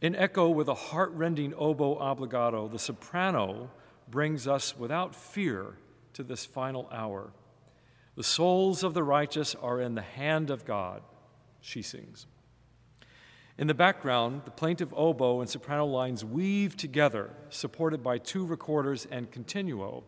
In 0.00 0.14
echo 0.14 0.48
with 0.48 0.68
a 0.68 0.74
heart-rending 0.74 1.54
oboe 1.54 1.96
obbligato, 1.98 2.70
the 2.70 2.78
soprano 2.78 3.70
brings 4.08 4.46
us 4.46 4.76
without 4.76 5.14
fear 5.14 5.78
to 6.12 6.22
this 6.22 6.44
final 6.44 6.88
hour. 6.92 7.32
The 8.14 8.22
souls 8.22 8.82
of 8.82 8.94
the 8.94 9.02
righteous 9.02 9.54
are 9.54 9.80
in 9.80 9.94
the 9.94 10.02
hand 10.02 10.50
of 10.50 10.64
God, 10.64 11.02
she 11.60 11.82
sings. 11.82 12.26
In 13.58 13.68
the 13.68 13.74
background, 13.74 14.42
the 14.44 14.50
plaintive 14.50 14.92
oboe 14.94 15.40
and 15.40 15.48
soprano 15.48 15.86
lines 15.86 16.24
weave 16.24 16.76
together, 16.76 17.30
supported 17.48 18.02
by 18.02 18.18
two 18.18 18.44
recorders 18.44 19.06
and 19.10 19.30
continuo. 19.30 20.04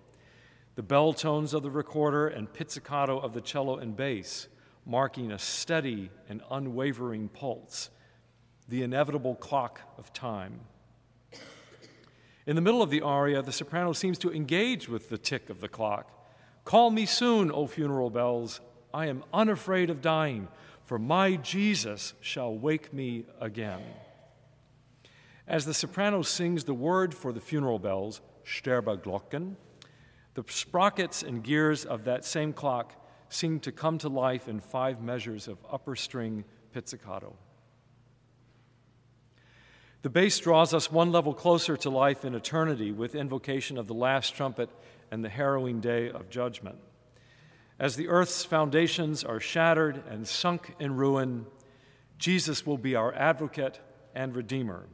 The 0.74 0.82
bell 0.82 1.14
tones 1.14 1.54
of 1.54 1.62
the 1.62 1.70
recorder 1.70 2.28
and 2.28 2.52
pizzicato 2.52 3.18
of 3.18 3.32
the 3.32 3.40
cello 3.40 3.78
and 3.78 3.96
bass, 3.96 4.48
marking 4.84 5.32
a 5.32 5.38
steady 5.38 6.10
and 6.28 6.42
unwavering 6.50 7.28
pulse, 7.28 7.88
the 8.68 8.82
inevitable 8.82 9.34
clock 9.34 9.80
of 9.96 10.12
time. 10.12 10.60
In 12.46 12.56
the 12.56 12.62
middle 12.62 12.82
of 12.82 12.90
the 12.90 13.02
aria, 13.02 13.42
the 13.42 13.52
soprano 13.52 13.92
seems 13.92 14.18
to 14.18 14.32
engage 14.32 14.88
with 14.88 15.08
the 15.08 15.18
tick 15.18 15.50
of 15.50 15.60
the 15.60 15.68
clock 15.68 16.14
Call 16.64 16.90
me 16.90 17.06
soon, 17.06 17.50
O 17.50 17.66
funeral 17.66 18.10
bells. 18.10 18.60
I 18.92 19.06
am 19.06 19.24
unafraid 19.32 19.88
of 19.88 20.02
dying, 20.02 20.48
for 20.84 20.98
my 20.98 21.36
Jesus 21.36 22.12
shall 22.20 22.54
wake 22.54 22.92
me 22.92 23.24
again. 23.40 23.80
As 25.46 25.64
the 25.64 25.72
soprano 25.72 26.20
sings 26.20 26.64
the 26.64 26.74
word 26.74 27.14
for 27.14 27.32
the 27.32 27.40
funeral 27.40 27.78
bells, 27.78 28.20
Sterbeglocken, 28.44 29.54
the 30.34 30.44
sprockets 30.46 31.22
and 31.22 31.42
gears 31.42 31.86
of 31.86 32.04
that 32.04 32.26
same 32.26 32.52
clock 32.52 32.94
seem 33.30 33.60
to 33.60 33.72
come 33.72 33.96
to 33.96 34.10
life 34.10 34.46
in 34.46 34.60
five 34.60 35.00
measures 35.00 35.48
of 35.48 35.56
upper 35.70 35.96
string 35.96 36.44
pizzicato. 36.74 37.34
The 40.02 40.10
bass 40.10 40.38
draws 40.38 40.72
us 40.72 40.92
one 40.92 41.10
level 41.10 41.34
closer 41.34 41.76
to 41.78 41.90
life 41.90 42.24
in 42.24 42.34
eternity 42.34 42.92
with 42.92 43.14
invocation 43.14 43.78
of 43.78 43.88
the 43.88 43.94
last 43.94 44.34
trumpet 44.34 44.70
and 45.10 45.24
the 45.24 45.28
harrowing 45.28 45.80
day 45.80 46.08
of 46.10 46.30
judgment. 46.30 46.76
As 47.78 47.96
the 47.96 48.08
earth's 48.08 48.44
foundations 48.44 49.24
are 49.24 49.40
shattered 49.40 50.02
and 50.08 50.26
sunk 50.26 50.74
in 50.78 50.96
ruin, 50.96 51.46
Jesus 52.18 52.64
will 52.64 52.78
be 52.78 52.94
our 52.94 53.12
advocate 53.14 53.80
and 54.14 54.34
redeemer. 54.34 54.86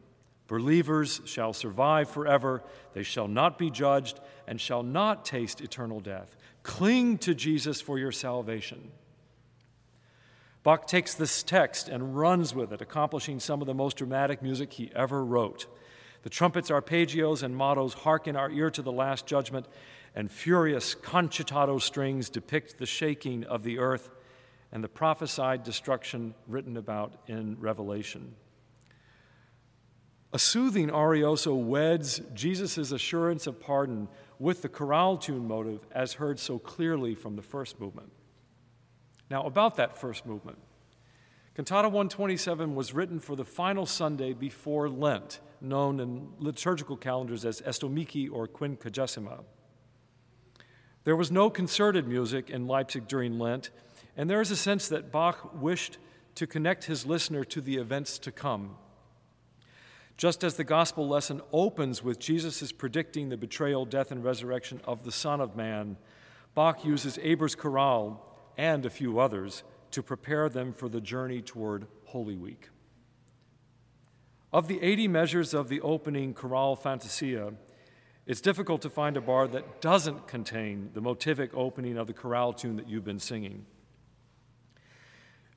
Believers 0.46 1.20
shall 1.24 1.52
survive 1.52 2.10
forever, 2.10 2.62
they 2.92 3.02
shall 3.02 3.28
not 3.28 3.58
be 3.58 3.70
judged, 3.70 4.20
and 4.46 4.60
shall 4.60 4.82
not 4.82 5.24
taste 5.24 5.62
eternal 5.62 6.00
death. 6.00 6.36
Cling 6.62 7.18
to 7.18 7.34
Jesus 7.34 7.80
for 7.80 7.98
your 7.98 8.12
salvation. 8.12 8.90
Bach 10.64 10.86
takes 10.86 11.12
this 11.12 11.42
text 11.42 11.90
and 11.90 12.16
runs 12.16 12.54
with 12.54 12.72
it, 12.72 12.80
accomplishing 12.80 13.38
some 13.38 13.60
of 13.60 13.66
the 13.66 13.74
most 13.74 13.98
dramatic 13.98 14.42
music 14.42 14.72
he 14.72 14.90
ever 14.96 15.22
wrote. 15.22 15.66
The 16.22 16.30
trumpets, 16.30 16.70
arpeggios, 16.70 17.42
and 17.42 17.54
mottos 17.54 17.92
hearken 17.92 18.34
our 18.34 18.50
ear 18.50 18.70
to 18.70 18.80
the 18.80 18.90
Last 18.90 19.26
Judgment, 19.26 19.66
and 20.14 20.32
furious 20.32 20.94
concitato 20.94 21.80
strings 21.80 22.30
depict 22.30 22.78
the 22.78 22.86
shaking 22.86 23.44
of 23.44 23.62
the 23.62 23.78
earth 23.78 24.08
and 24.72 24.82
the 24.82 24.88
prophesied 24.88 25.64
destruction 25.64 26.34
written 26.48 26.78
about 26.78 27.12
in 27.26 27.60
Revelation. 27.60 28.34
A 30.32 30.38
soothing 30.38 30.88
arioso 30.88 31.54
weds 31.54 32.22
Jesus' 32.32 32.90
assurance 32.90 33.46
of 33.46 33.60
pardon 33.60 34.08
with 34.38 34.62
the 34.62 34.70
chorale 34.70 35.18
tune 35.18 35.46
motive 35.46 35.86
as 35.92 36.14
heard 36.14 36.38
so 36.38 36.58
clearly 36.58 37.14
from 37.14 37.36
the 37.36 37.42
first 37.42 37.78
movement. 37.78 38.10
Now, 39.30 39.44
about 39.44 39.76
that 39.76 39.96
first 39.96 40.26
movement, 40.26 40.58
Cantata 41.54 41.88
127 41.88 42.74
was 42.74 42.92
written 42.92 43.20
for 43.20 43.36
the 43.36 43.44
final 43.44 43.86
Sunday 43.86 44.32
before 44.32 44.88
Lent, 44.88 45.40
known 45.60 46.00
in 46.00 46.32
liturgical 46.38 46.96
calendars 46.96 47.44
as 47.44 47.60
Estomihi 47.60 48.28
or 48.30 48.48
Quinquagesima. 48.48 49.44
There 51.04 51.14
was 51.14 51.30
no 51.30 51.50
concerted 51.50 52.08
music 52.08 52.50
in 52.50 52.66
Leipzig 52.66 53.06
during 53.06 53.38
Lent, 53.38 53.70
and 54.16 54.28
there 54.28 54.40
is 54.40 54.50
a 54.50 54.56
sense 54.56 54.88
that 54.88 55.12
Bach 55.12 55.54
wished 55.54 55.98
to 56.34 56.46
connect 56.46 56.84
his 56.84 57.06
listener 57.06 57.44
to 57.44 57.60
the 57.60 57.76
events 57.76 58.18
to 58.18 58.32
come. 58.32 58.76
Just 60.16 60.42
as 60.42 60.54
the 60.54 60.64
gospel 60.64 61.08
lesson 61.08 61.40
opens 61.52 62.02
with 62.02 62.18
Jesus' 62.18 62.72
predicting 62.72 63.28
the 63.28 63.36
betrayal, 63.36 63.84
death, 63.84 64.10
and 64.10 64.24
resurrection 64.24 64.80
of 64.84 65.04
the 65.04 65.12
Son 65.12 65.40
of 65.40 65.56
Man, 65.56 65.96
Bach 66.54 66.84
uses 66.84 67.18
Eber's 67.22 67.54
chorale 67.54 68.33
and 68.56 68.84
a 68.84 68.90
few 68.90 69.18
others 69.18 69.62
to 69.90 70.02
prepare 70.02 70.48
them 70.48 70.72
for 70.72 70.88
the 70.88 71.00
journey 71.00 71.40
toward 71.40 71.86
Holy 72.06 72.36
Week. 72.36 72.68
Of 74.52 74.68
the 74.68 74.80
80 74.82 75.08
measures 75.08 75.54
of 75.54 75.68
the 75.68 75.80
opening 75.80 76.34
chorale 76.34 76.76
Fantasia, 76.76 77.54
it's 78.26 78.40
difficult 78.40 78.82
to 78.82 78.90
find 78.90 79.16
a 79.16 79.20
bar 79.20 79.46
that 79.48 79.80
doesn't 79.80 80.26
contain 80.26 80.90
the 80.94 81.02
motivic 81.02 81.50
opening 81.54 81.98
of 81.98 82.06
the 82.06 82.12
chorale 82.12 82.52
tune 82.52 82.76
that 82.76 82.88
you've 82.88 83.04
been 83.04 83.18
singing. 83.18 83.66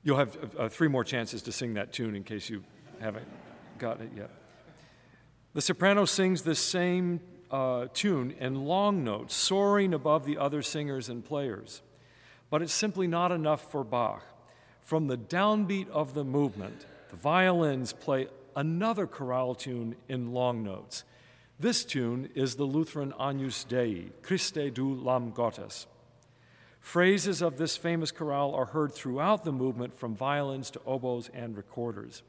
You'll 0.02 0.18
have 0.18 0.36
uh, 0.58 0.68
three 0.68 0.88
more 0.88 1.04
chances 1.04 1.42
to 1.42 1.52
sing 1.52 1.74
that 1.74 1.92
tune 1.92 2.14
in 2.14 2.24
case 2.24 2.50
you 2.50 2.64
haven't 3.00 3.26
gotten 3.78 4.06
it 4.06 4.12
yet. 4.16 4.30
The 5.54 5.62
soprano 5.62 6.04
sings 6.04 6.42
this 6.42 6.58
same 6.58 7.20
uh, 7.50 7.86
tune 7.92 8.34
in 8.38 8.64
long 8.64 9.02
notes, 9.02 9.34
soaring 9.34 9.94
above 9.94 10.24
the 10.24 10.38
other 10.38 10.62
singers 10.62 11.08
and 11.08 11.24
players. 11.24 11.82
But 12.50 12.62
it's 12.62 12.72
simply 12.72 13.06
not 13.06 13.32
enough 13.32 13.70
for 13.70 13.84
Bach. 13.84 14.24
From 14.80 15.06
the 15.06 15.18
downbeat 15.18 15.88
of 15.90 16.14
the 16.14 16.24
movement, 16.24 16.86
the 17.10 17.16
violins 17.16 17.92
play 17.92 18.28
another 18.56 19.06
chorale 19.06 19.54
tune 19.54 19.96
in 20.08 20.32
long 20.32 20.62
notes. 20.62 21.04
This 21.60 21.84
tune 21.84 22.30
is 22.34 22.54
the 22.54 22.64
Lutheran 22.64 23.12
Agnus 23.18 23.64
Dei, 23.64 24.10
Christe 24.22 24.72
du 24.72 24.94
Lamm 24.94 25.32
Gottes. 25.32 25.86
Phrases 26.80 27.42
of 27.42 27.58
this 27.58 27.76
famous 27.76 28.10
chorale 28.10 28.54
are 28.54 28.66
heard 28.66 28.92
throughout 28.92 29.44
the 29.44 29.52
movement 29.52 29.92
from 29.92 30.14
violins 30.14 30.70
to 30.70 30.80
oboes 30.86 31.28
and 31.34 31.56
recorders. 31.56 32.22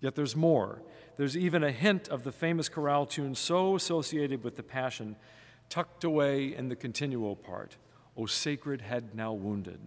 Yet 0.00 0.16
there's 0.16 0.34
more. 0.34 0.82
There's 1.16 1.36
even 1.36 1.62
a 1.62 1.70
hint 1.70 2.08
of 2.08 2.24
the 2.24 2.32
famous 2.32 2.68
chorale 2.68 3.06
tune 3.06 3.34
so 3.34 3.76
associated 3.76 4.42
with 4.42 4.56
the 4.56 4.62
Passion, 4.62 5.14
tucked 5.68 6.02
away 6.02 6.54
in 6.56 6.68
the 6.68 6.76
continuo 6.76 7.34
part, 7.40 7.76
O 8.16 8.26
sacred 8.26 8.80
head 8.82 9.14
now 9.14 9.32
wounded. 9.32 9.80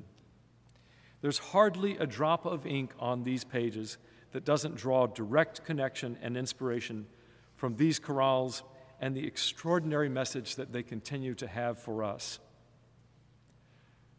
There's 1.21 1.37
hardly 1.39 1.97
a 1.97 2.05
drop 2.05 2.45
of 2.45 2.65
ink 2.65 2.93
on 2.99 3.23
these 3.23 3.43
pages 3.43 3.97
that 4.31 4.45
doesn't 4.45 4.75
draw 4.75 5.07
direct 5.07 5.63
connection 5.65 6.17
and 6.21 6.35
inspiration 6.35 7.07
from 7.55 7.75
these 7.75 7.99
chorales 7.99 8.63
and 8.99 9.15
the 9.15 9.25
extraordinary 9.25 10.09
message 10.09 10.55
that 10.55 10.71
they 10.71 10.83
continue 10.83 11.33
to 11.35 11.47
have 11.47 11.79
for 11.79 12.03
us. 12.03 12.39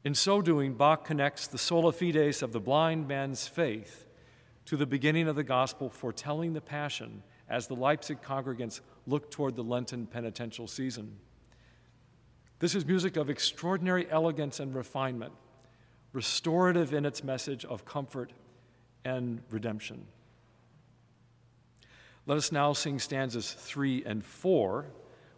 In 0.05 0.15
so 0.15 0.41
doing, 0.41 0.75
Bach 0.75 1.05
connects 1.05 1.47
the 1.47 1.59
sola 1.59 1.93
fides 1.93 2.43
of 2.43 2.53
the 2.53 2.61
blind 2.61 3.09
man's 3.09 3.47
faith 3.49 4.07
to 4.67 4.77
the 4.77 4.87
beginning 4.87 5.29
of 5.29 5.37
the 5.37 5.45
gospel 5.45 5.91
foretelling 5.91 6.53
the 6.53 6.61
passion 6.61 7.23
as 7.49 7.67
the 7.67 7.75
Leipzig 7.75 8.23
congregants 8.23 8.81
look 9.07 9.31
toward 9.31 9.57
the 9.57 9.65
Lenten 9.65 10.07
penitential 10.07 10.67
season. 10.67 11.17
This 12.59 12.75
is 12.75 12.87
music 12.87 13.17
of 13.17 13.29
extraordinary 13.29 14.11
elegance 14.11 14.61
and 14.61 14.75
refinement, 14.75 15.33
restorative 16.13 16.95
in 16.95 17.05
its 17.05 17.23
message 17.23 17.67
of 17.67 17.85
comfort 17.85 18.33
and 19.05 19.43
redemption. 19.51 20.07
Let 22.25 22.39
us 22.39 22.51
now 22.51 22.73
sing 22.73 22.99
stanzas 22.99 23.53
three 23.53 24.03
and 24.05 24.25
four, 24.25 24.87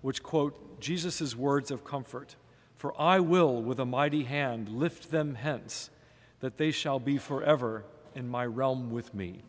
which 0.01 0.23
quote 0.23 0.81
Jesus' 0.81 1.35
words 1.35 1.71
of 1.73 1.85
comfort 1.85 2.37
For 2.77 2.99
I 3.01 3.19
will 3.19 3.61
with 3.63 3.81
a 3.81 3.85
mighty 3.85 4.23
hand 4.23 4.69
lift 4.69 5.11
them 5.11 5.35
hence, 5.35 5.91
that 6.39 6.57
they 6.57 6.71
shall 6.71 7.01
be 7.01 7.19
forever 7.19 7.85
in 8.15 8.29
my 8.29 8.47
realm 8.47 8.91
with 8.93 9.13
me. 9.13 9.43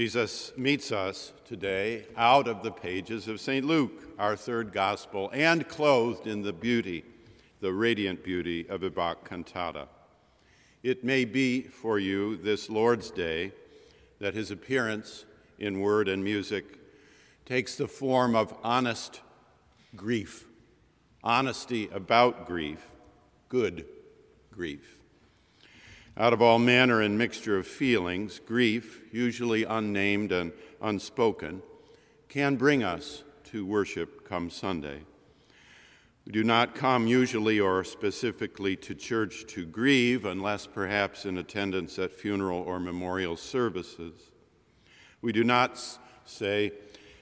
Jesus 0.00 0.54
meets 0.56 0.92
us 0.92 1.34
today 1.44 2.06
out 2.16 2.48
of 2.48 2.62
the 2.62 2.70
pages 2.70 3.28
of 3.28 3.38
St. 3.38 3.66
Luke, 3.66 4.14
our 4.18 4.34
third 4.34 4.72
gospel, 4.72 5.28
and 5.34 5.68
clothed 5.68 6.26
in 6.26 6.40
the 6.40 6.54
beauty, 6.54 7.04
the 7.60 7.74
radiant 7.74 8.24
beauty 8.24 8.66
of 8.70 8.82
a 8.82 8.88
Bach 8.88 9.28
cantata. 9.28 9.88
It 10.82 11.04
may 11.04 11.26
be 11.26 11.60
for 11.60 11.98
you 11.98 12.38
this 12.38 12.70
Lord's 12.70 13.10
Day 13.10 13.52
that 14.20 14.32
his 14.32 14.50
appearance 14.50 15.26
in 15.58 15.80
word 15.80 16.08
and 16.08 16.24
music 16.24 16.78
takes 17.44 17.76
the 17.76 17.86
form 17.86 18.34
of 18.34 18.54
honest 18.64 19.20
grief, 19.96 20.46
honesty 21.22 21.90
about 21.92 22.46
grief, 22.46 22.90
good 23.50 23.84
grief. 24.50 24.99
Out 26.20 26.34
of 26.34 26.42
all 26.42 26.58
manner 26.58 27.00
and 27.00 27.16
mixture 27.16 27.56
of 27.56 27.66
feelings, 27.66 28.42
grief, 28.44 29.00
usually 29.10 29.64
unnamed 29.64 30.32
and 30.32 30.52
unspoken, 30.82 31.62
can 32.28 32.56
bring 32.56 32.82
us 32.84 33.24
to 33.44 33.64
worship 33.64 34.28
come 34.28 34.50
Sunday. 34.50 35.00
We 36.26 36.32
do 36.32 36.44
not 36.44 36.74
come 36.74 37.06
usually 37.06 37.58
or 37.58 37.84
specifically 37.84 38.76
to 38.76 38.94
church 38.94 39.46
to 39.54 39.64
grieve, 39.64 40.26
unless 40.26 40.66
perhaps 40.66 41.24
in 41.24 41.38
attendance 41.38 41.98
at 41.98 42.12
funeral 42.12 42.60
or 42.60 42.78
memorial 42.78 43.34
services. 43.34 44.30
We 45.22 45.32
do 45.32 45.42
not 45.42 45.82
say 46.26 46.72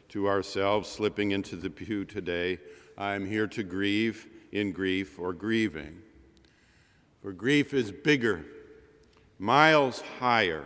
to 0.08 0.26
ourselves, 0.26 0.88
slipping 0.88 1.30
into 1.30 1.54
the 1.54 1.70
pew 1.70 2.04
today, 2.04 2.58
I 2.96 3.14
am 3.14 3.26
here 3.26 3.46
to 3.46 3.62
grieve 3.62 4.26
in 4.50 4.72
grief 4.72 5.20
or 5.20 5.32
grieving. 5.32 6.02
For 7.22 7.30
grief 7.32 7.72
is 7.72 7.92
bigger 7.92 8.44
miles 9.38 10.02
higher 10.18 10.64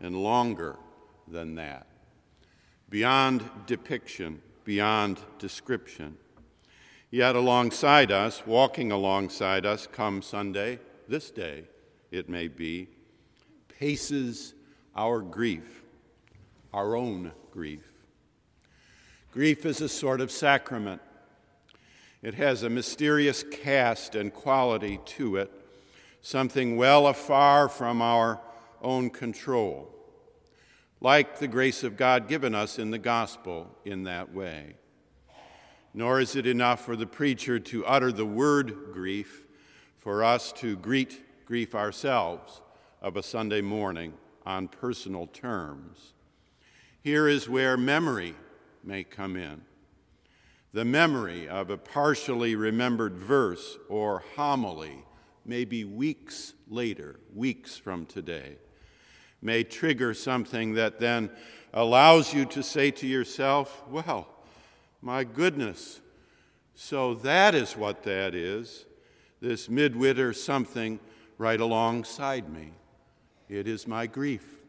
and 0.00 0.16
longer 0.16 0.76
than 1.28 1.54
that, 1.56 1.86
beyond 2.88 3.42
depiction, 3.66 4.40
beyond 4.64 5.18
description. 5.38 6.16
Yet 7.10 7.36
alongside 7.36 8.10
us, 8.10 8.42
walking 8.46 8.90
alongside 8.90 9.64
us, 9.64 9.86
come 9.86 10.22
Sunday, 10.22 10.80
this 11.08 11.30
day 11.30 11.64
it 12.10 12.28
may 12.28 12.48
be, 12.48 12.88
paces 13.68 14.54
our 14.96 15.20
grief, 15.20 15.82
our 16.72 16.96
own 16.96 17.32
grief. 17.50 17.92
Grief 19.32 19.66
is 19.66 19.80
a 19.80 19.88
sort 19.88 20.20
of 20.20 20.30
sacrament. 20.30 21.02
It 22.22 22.34
has 22.34 22.62
a 22.62 22.70
mysterious 22.70 23.42
cast 23.42 24.14
and 24.14 24.32
quality 24.32 25.00
to 25.06 25.36
it 25.36 25.63
something 26.24 26.78
well 26.78 27.06
afar 27.06 27.68
from 27.68 28.00
our 28.00 28.40
own 28.80 29.10
control, 29.10 29.94
like 30.98 31.38
the 31.38 31.46
grace 31.46 31.84
of 31.84 31.98
God 31.98 32.28
given 32.28 32.54
us 32.54 32.78
in 32.78 32.90
the 32.90 32.98
gospel 32.98 33.68
in 33.84 34.04
that 34.04 34.32
way. 34.32 34.76
Nor 35.92 36.20
is 36.20 36.34
it 36.34 36.46
enough 36.46 36.82
for 36.82 36.96
the 36.96 37.06
preacher 37.06 37.58
to 37.58 37.84
utter 37.84 38.10
the 38.10 38.24
word 38.24 38.74
grief, 38.90 39.46
for 39.98 40.24
us 40.24 40.50
to 40.52 40.78
greet 40.78 41.44
grief 41.44 41.74
ourselves 41.74 42.62
of 43.02 43.18
a 43.18 43.22
Sunday 43.22 43.60
morning 43.60 44.14
on 44.46 44.66
personal 44.66 45.26
terms. 45.26 46.14
Here 47.02 47.28
is 47.28 47.50
where 47.50 47.76
memory 47.76 48.34
may 48.82 49.04
come 49.04 49.36
in. 49.36 49.60
The 50.72 50.86
memory 50.86 51.46
of 51.46 51.68
a 51.68 51.76
partially 51.76 52.56
remembered 52.56 53.18
verse 53.18 53.76
or 53.90 54.24
homily 54.36 55.04
maybe 55.44 55.84
weeks 55.84 56.54
later, 56.68 57.20
weeks 57.34 57.76
from 57.76 58.06
today, 58.06 58.56
may 59.42 59.62
trigger 59.62 60.14
something 60.14 60.74
that 60.74 60.98
then 60.98 61.30
allows 61.72 62.32
you 62.32 62.44
to 62.46 62.62
say 62.62 62.90
to 62.90 63.06
yourself, 63.06 63.82
Well, 63.88 64.28
my 65.02 65.24
goodness, 65.24 66.00
so 66.74 67.14
that 67.16 67.54
is 67.54 67.76
what 67.76 68.02
that 68.04 68.34
is, 68.34 68.86
this 69.40 69.68
midwinter 69.68 70.32
something 70.32 70.98
right 71.36 71.60
alongside 71.60 72.48
me. 72.48 72.72
It 73.48 73.68
is 73.68 73.86
my 73.86 74.06
grief. 74.06 74.60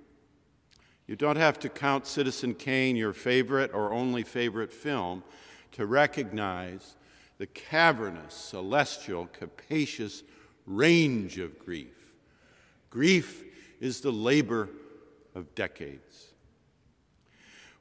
You 1.08 1.16
don't 1.16 1.38
have 1.38 1.60
to 1.60 1.70
count 1.70 2.08
Citizen 2.08 2.56
Kane 2.56 2.96
your 2.96 3.14
favorite 3.14 3.72
or 3.74 3.94
only 3.94 4.24
favorite 4.24 4.74
film 4.74 5.24
to 5.74 5.86
recognize 5.86 6.96
the 7.38 7.46
cavernous, 7.46 8.34
celestial, 8.34 9.28
capacious 9.28 10.24
range 10.66 11.38
of 11.38 11.60
grief. 11.60 12.14
Grief 12.90 13.44
is 13.80 14.02
the 14.02 14.12
labor 14.12 14.70
of 15.34 15.54
decades. 15.56 16.28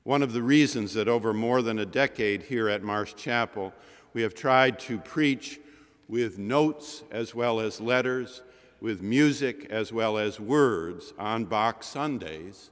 One 0.02 0.22
of 0.22 0.32
the 0.32 0.42
reasons 0.42 0.92
that 0.94 1.08
over 1.08 1.32
more 1.32 1.62
than 1.62 1.78
a 1.78 1.86
decade 1.86 2.42
here 2.42 2.68
at 2.68 2.82
Marsh 2.82 3.14
Chapel, 3.14 3.72
we 4.12 4.22
have 4.22 4.34
tried 4.34 4.78
to 4.80 4.98
preach 4.98 5.60
with 6.08 6.38
notes 6.38 7.02
as 7.10 7.34
well 7.34 7.60
as 7.60 7.80
letters, 7.80 8.42
with 8.80 9.00
music 9.00 9.66
as 9.70 9.92
well 9.92 10.18
as 10.18 10.38
words 10.38 11.14
on 11.18 11.46
Bach 11.46 11.82
Sundays 11.82 12.70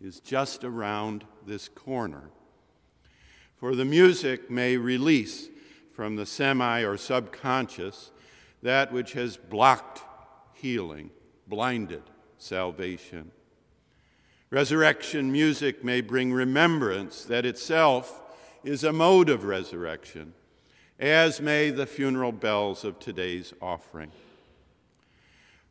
is 0.00 0.20
just 0.20 0.62
around 0.62 1.24
this 1.46 1.68
corner. 1.68 2.30
For 3.56 3.74
the 3.74 3.84
music 3.84 4.48
may 4.50 4.76
release 4.76 5.48
from 5.92 6.14
the 6.14 6.26
semi 6.26 6.82
or 6.82 6.96
subconscious 6.96 8.12
that 8.62 8.92
which 8.92 9.12
has 9.12 9.36
blocked 9.36 10.02
healing, 10.54 11.10
blinded 11.46 12.02
salvation. 12.38 13.30
Resurrection 14.50 15.30
music 15.30 15.84
may 15.84 16.00
bring 16.00 16.32
remembrance 16.32 17.24
that 17.24 17.44
itself 17.44 18.22
is 18.64 18.82
a 18.82 18.92
mode 18.92 19.28
of 19.28 19.44
resurrection, 19.44 20.32
as 20.98 21.40
may 21.40 21.70
the 21.70 21.86
funeral 21.86 22.32
bells 22.32 22.84
of 22.84 22.98
today's 22.98 23.52
offering. 23.60 24.10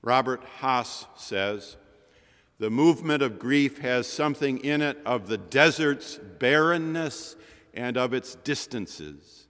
Robert 0.01 0.43
Hass 0.59 1.05
says, 1.15 1.75
the 2.59 2.69
movement 2.71 3.21
of 3.21 3.37
grief 3.37 3.79
has 3.79 4.07
something 4.07 4.57
in 4.59 4.81
it 4.81 4.97
of 5.05 5.27
the 5.27 5.37
desert's 5.37 6.17
barrenness 6.17 7.35
and 7.73 7.97
of 7.97 8.13
its 8.13 8.35
distances. 8.35 9.47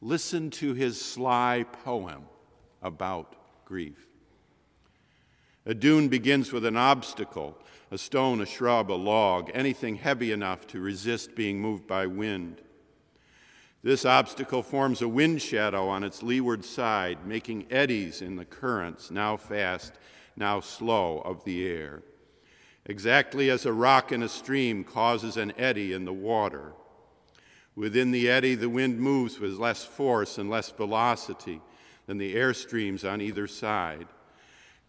Listen 0.00 0.50
to 0.50 0.72
his 0.72 1.00
sly 1.00 1.66
poem 1.84 2.24
about 2.82 3.36
grief. 3.64 4.06
A 5.64 5.74
dune 5.74 6.08
begins 6.08 6.52
with 6.52 6.64
an 6.64 6.76
obstacle 6.76 7.56
a 7.92 7.98
stone, 7.98 8.40
a 8.40 8.46
shrub, 8.46 8.90
a 8.90 8.94
log, 8.94 9.50
anything 9.52 9.96
heavy 9.96 10.32
enough 10.32 10.66
to 10.66 10.80
resist 10.80 11.34
being 11.34 11.60
moved 11.60 11.86
by 11.86 12.06
wind. 12.06 12.62
This 13.82 14.06
obstacle 14.06 14.62
forms 14.62 15.02
a 15.02 15.08
wind 15.08 15.42
shadow 15.42 15.88
on 15.88 16.02
its 16.02 16.22
leeward 16.22 16.64
side, 16.64 17.26
making 17.26 17.66
eddies 17.70 18.22
in 18.22 18.36
the 18.36 18.46
currents, 18.46 19.10
now 19.10 19.36
fast, 19.36 19.92
now 20.36 20.60
slow, 20.60 21.18
of 21.18 21.44
the 21.44 21.68
air. 21.68 22.02
Exactly 22.86 23.50
as 23.50 23.66
a 23.66 23.72
rock 23.74 24.10
in 24.10 24.22
a 24.22 24.28
stream 24.28 24.84
causes 24.84 25.36
an 25.36 25.52
eddy 25.58 25.92
in 25.92 26.06
the 26.06 26.14
water. 26.14 26.72
Within 27.76 28.10
the 28.10 28.30
eddy, 28.30 28.54
the 28.54 28.70
wind 28.70 29.00
moves 29.00 29.38
with 29.38 29.58
less 29.58 29.84
force 29.84 30.38
and 30.38 30.48
less 30.48 30.70
velocity 30.70 31.60
than 32.06 32.18
the 32.18 32.34
air 32.34 32.54
streams 32.54 33.04
on 33.04 33.20
either 33.20 33.46
side 33.46 34.06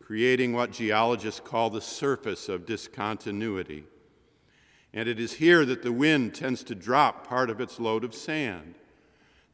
creating 0.04 0.52
what 0.52 0.72
geologists 0.72 1.40
call 1.40 1.70
the 1.70 1.82
surface 1.82 2.50
of 2.50 2.66
discontinuity. 2.66 3.86
And 4.94 5.08
it 5.08 5.20
is 5.20 5.34
here 5.34 5.64
that 5.66 5.82
the 5.82 5.94
wind 5.94 6.36
tends 6.36 6.62
to 6.66 6.76
drop 6.76 7.26
part 7.26 7.50
of 7.50 7.62
its 7.62 7.80
load 7.80 8.04
of 8.04 8.14
sand. 8.14 8.76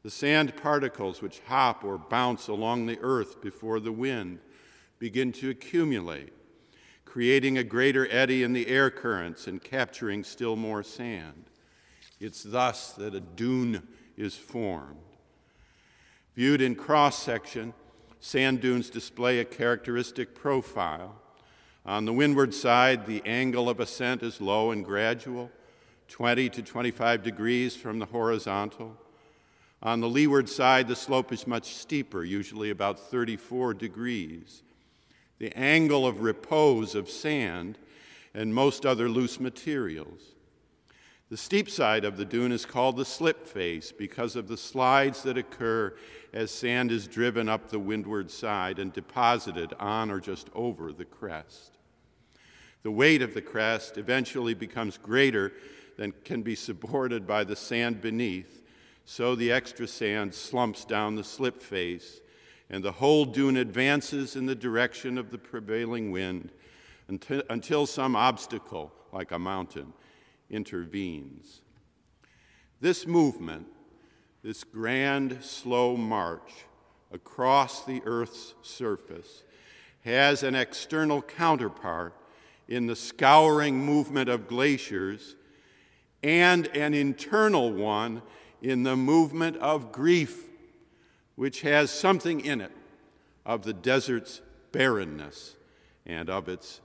The 0.01 0.09
sand 0.09 0.57
particles 0.57 1.21
which 1.21 1.41
hop 1.47 1.83
or 1.83 1.97
bounce 1.99 2.47
along 2.47 2.87
the 2.87 2.99
earth 2.99 3.41
before 3.41 3.79
the 3.79 3.91
wind 3.91 4.39
begin 4.97 5.31
to 5.33 5.51
accumulate, 5.51 6.33
creating 7.05 7.57
a 7.57 7.63
greater 7.63 8.07
eddy 8.11 8.41
in 8.41 8.53
the 8.53 8.67
air 8.67 8.89
currents 8.89 9.45
and 9.45 9.63
capturing 9.63 10.23
still 10.23 10.55
more 10.55 10.81
sand. 10.81 11.45
It's 12.19 12.41
thus 12.41 12.93
that 12.93 13.13
a 13.13 13.19
dune 13.19 13.87
is 14.17 14.35
formed. 14.35 14.97
Viewed 16.39 16.61
in 16.61 16.73
cross 16.73 17.21
section, 17.21 17.73
sand 18.21 18.61
dunes 18.61 18.89
display 18.89 19.39
a 19.39 19.43
characteristic 19.43 20.33
profile. 20.33 21.21
On 21.85 22.05
the 22.05 22.13
windward 22.13 22.53
side, 22.53 23.05
the 23.05 23.21
angle 23.25 23.67
of 23.67 23.81
ascent 23.81 24.23
is 24.23 24.39
low 24.39 24.71
and 24.71 24.85
gradual, 24.85 25.51
20 26.07 26.47
to 26.47 26.61
25 26.61 27.23
degrees 27.23 27.75
from 27.75 27.99
the 27.99 28.05
horizontal. 28.05 28.95
On 29.83 29.99
the 29.99 30.07
leeward 30.07 30.47
side, 30.47 30.87
the 30.87 30.95
slope 30.95 31.33
is 31.33 31.45
much 31.45 31.75
steeper, 31.75 32.23
usually 32.23 32.69
about 32.69 32.97
34 32.97 33.73
degrees. 33.73 34.63
The 35.39 35.53
angle 35.57 36.07
of 36.07 36.21
repose 36.21 36.95
of 36.95 37.09
sand 37.09 37.77
and 38.33 38.55
most 38.55 38.85
other 38.85 39.09
loose 39.09 39.41
materials. 39.41 40.21
The 41.29 41.37
steep 41.37 41.69
side 41.69 42.05
of 42.05 42.17
the 42.17 42.25
dune 42.25 42.51
is 42.51 42.65
called 42.65 42.97
the 42.97 43.05
slip 43.05 43.45
face 43.45 43.91
because 43.91 44.35
of 44.35 44.47
the 44.47 44.57
slides 44.57 45.21
that 45.23 45.37
occur 45.37 45.95
as 46.33 46.49
sand 46.49 46.91
is 46.91 47.07
driven 47.07 47.47
up 47.47 47.69
the 47.69 47.77
windward 47.77 48.31
side 48.31 48.79
and 48.79 48.91
deposited 48.91 49.73
on 49.79 50.09
or 50.09 50.19
just 50.19 50.49
over 50.55 50.91
the 50.91 51.05
crest. 51.05 51.77
The 52.81 52.91
weight 52.91 53.21
of 53.21 53.35
the 53.35 53.43
crest 53.43 53.99
eventually 53.99 54.55
becomes 54.55 54.97
greater 54.97 55.53
than 55.97 56.13
can 56.23 56.41
be 56.41 56.55
supported 56.55 57.27
by 57.27 57.43
the 57.43 57.55
sand 57.55 58.01
beneath, 58.01 58.63
so 59.05 59.35
the 59.35 59.51
extra 59.51 59.87
sand 59.87 60.33
slumps 60.33 60.83
down 60.83 61.15
the 61.15 61.23
slip 61.23 61.61
face, 61.61 62.21
and 62.71 62.83
the 62.83 62.93
whole 62.93 63.25
dune 63.25 63.57
advances 63.57 64.35
in 64.35 64.47
the 64.47 64.55
direction 64.55 65.17
of 65.17 65.29
the 65.29 65.37
prevailing 65.37 66.11
wind 66.11 66.51
until, 67.07 67.43
until 67.49 67.85
some 67.85 68.15
obstacle, 68.15 68.91
like 69.11 69.31
a 69.31 69.39
mountain, 69.39 69.93
intervenes. 70.49 71.61
This 72.81 73.05
movement, 73.05 73.67
this 74.43 74.63
grand, 74.63 75.39
slow 75.41 75.97
march 75.97 76.65
across 77.11 77.85
the 77.85 78.01
Earth's 78.05 78.53
surface, 78.61 79.43
has 80.01 80.43
an 80.43 80.55
external 80.55 81.21
counterpart 81.21 82.15
in 82.67 82.87
the 82.87 82.95
scouring 82.95 83.77
movement 83.77 84.29
of 84.29 84.47
glaciers 84.47 85.35
and 86.23 86.67
an 86.67 86.93
internal 86.93 87.71
one 87.71 88.21
in 88.61 88.83
the 88.83 88.95
movement 88.95 89.57
of 89.57 89.91
grief, 89.91 90.49
which 91.35 91.61
has 91.61 91.89
something 91.89 92.41
in 92.41 92.61
it 92.61 92.71
of 93.45 93.63
the 93.63 93.73
desert's 93.73 94.41
barrenness 94.71 95.55
and 96.05 96.29
of 96.29 96.47
its 96.47 96.81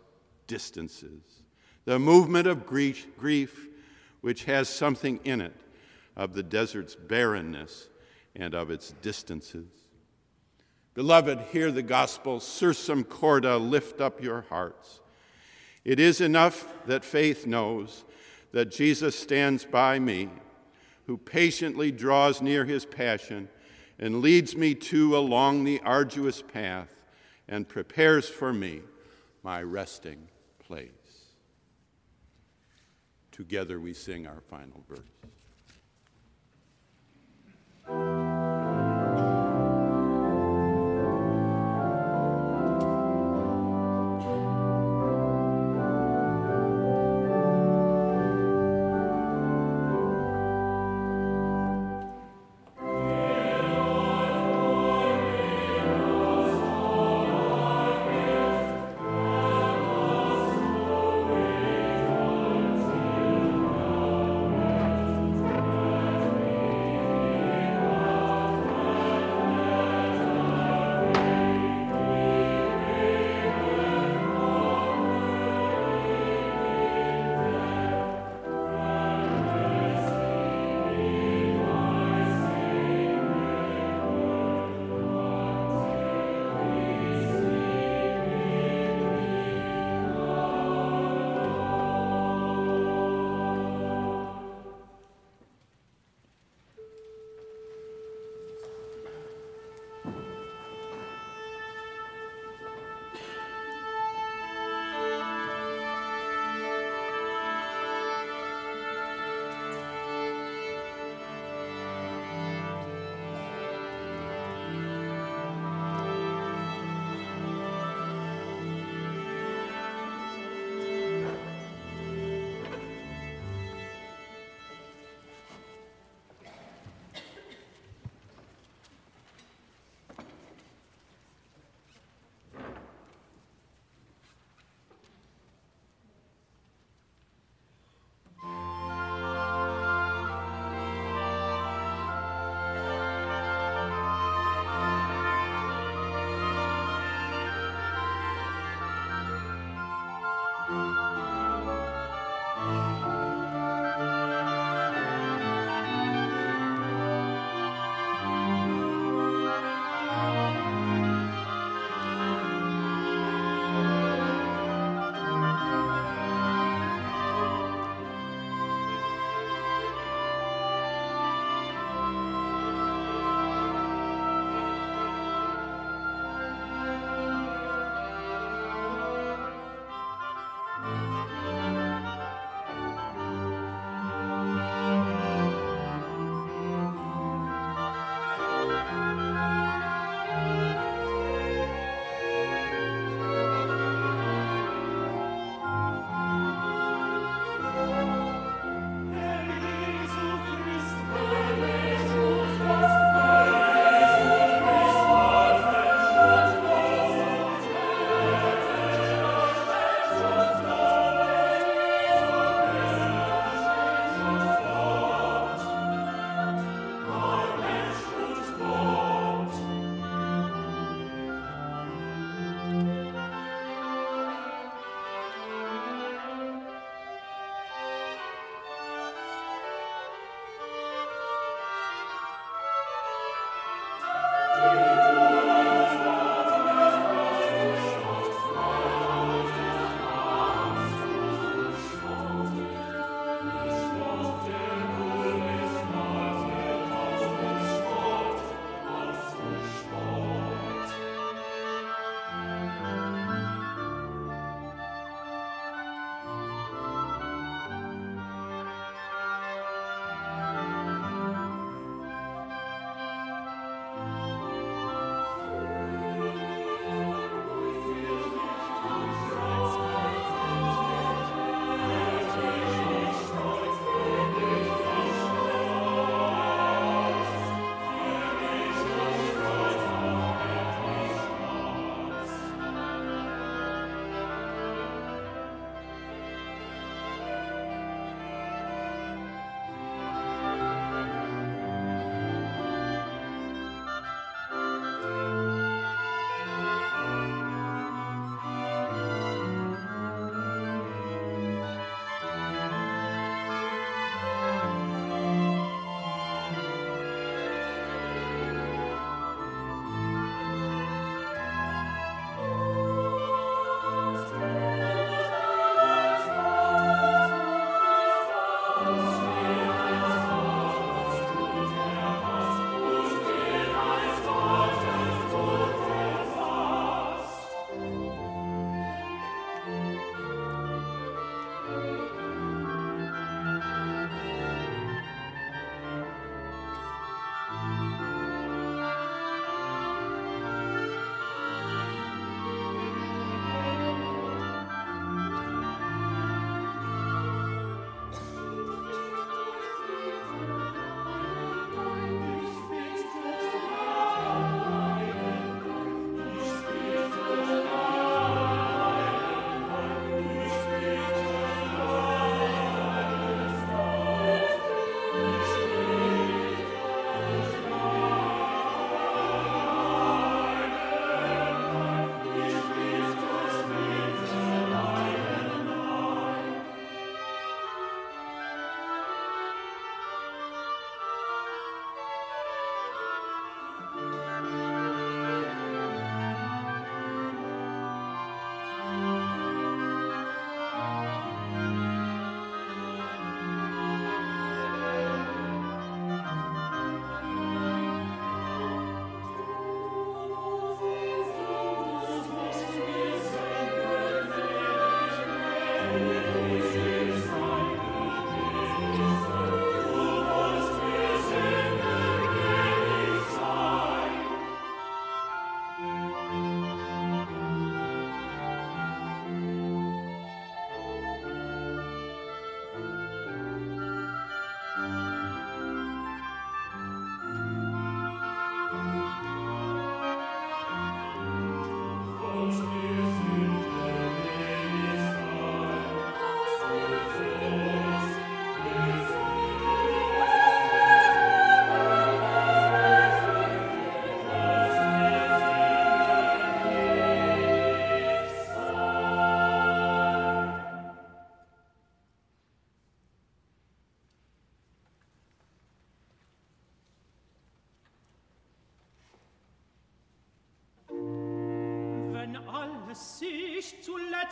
distances 0.47 1.34
the 1.85 1.99
movement 1.99 2.47
of 2.47 2.67
grief, 2.67 3.69
which 4.21 4.45
has 4.45 4.69
something 4.69 5.21
in 5.25 5.41
it 5.41 5.55
of 6.17 6.35
the 6.35 6.43
desert's 6.43 6.95
barrenness 6.95 7.89
and 8.35 8.55
of 8.55 8.71
its 8.71 8.95
distances. 9.03 9.69
Beloved, 10.95 11.41
hear 11.53 11.73
the 11.73 11.83
gospel, 11.83 12.39
sursum 12.39 13.07
corda, 13.07 13.59
lift 13.59 14.01
up 14.01 14.23
your 14.23 14.43
hearts. 14.49 15.01
It 15.85 16.01
is 16.01 16.21
enough 16.21 16.73
that 16.87 17.05
faith 17.05 17.47
knows 17.47 18.05
that 18.53 18.71
Jesus 18.71 19.19
stands 19.19 19.65
by 19.65 19.99
me, 19.99 20.31
who 21.07 21.19
patiently 21.19 21.91
draws 21.91 22.41
near 22.41 22.65
his 22.65 22.87
passion 22.87 23.49
and 23.99 24.23
leads 24.23 24.57
me 24.57 24.75
to 24.75 25.17
along 25.17 25.65
the 25.65 25.81
arduous 25.85 26.41
path 26.41 26.89
and 27.49 27.69
prepares 27.69 28.29
for 28.29 28.53
me 28.53 28.81
my 29.43 29.63
resting 29.63 30.29
place. 30.61 30.91
Together 33.35 33.81
we 33.81 33.93
sing 33.93 34.29
our 34.29 34.41
final 34.49 34.85
verse. 34.89 35.01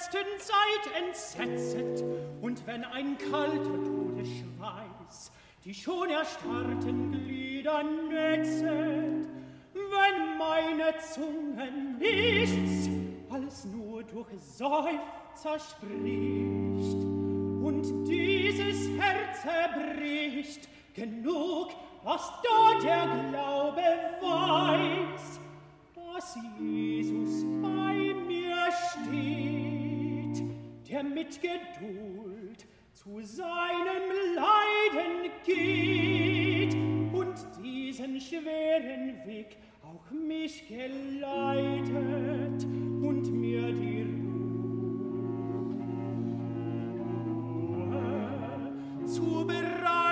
Letzten 0.02 0.26
Zeit 0.38 0.84
entsetzet, 1.06 2.04
und 2.40 2.66
wenn 2.66 2.84
ein 2.84 3.16
kalter 3.18 3.84
Todesschweiß 3.84 5.30
die 5.64 5.74
schon 5.74 6.10
erstarrten 6.10 7.12
Glieder 7.12 7.84
netzet, 7.84 9.28
wenn 9.74 10.38
meine 10.38 10.92
Zunge 11.14 11.70
nichts 12.00 12.88
als 13.30 13.64
nur 13.66 14.02
durch 14.02 14.26
Seufzer 14.40 15.60
spricht 15.60 17.04
und 17.62 18.04
dieses 18.08 18.88
Herz 18.98 19.44
erbricht, 19.44 20.68
genug, 20.94 21.68
was 22.02 22.32
da 22.42 22.80
der 22.82 23.06
Glaube 23.30 23.82
weiß, 24.20 25.38
dass 25.94 26.36
Jesus 26.58 27.44
bei 27.62 28.14
mir 28.26 28.56
steht, 28.90 29.51
mit 31.02 31.40
Geduld 31.40 32.66
zu 32.92 33.20
seinem 33.22 34.10
Leiden 34.36 35.30
geht 35.44 36.74
und 37.12 37.34
diesen 37.62 38.20
schweren 38.20 39.26
Weg 39.26 39.56
auch 39.82 40.10
mich 40.10 40.68
geleitet 40.68 41.94
und 42.64 43.32
mir 43.32 43.72
die 43.72 44.02
Ruhe 44.02 44.32
zubereitet. 49.06 50.11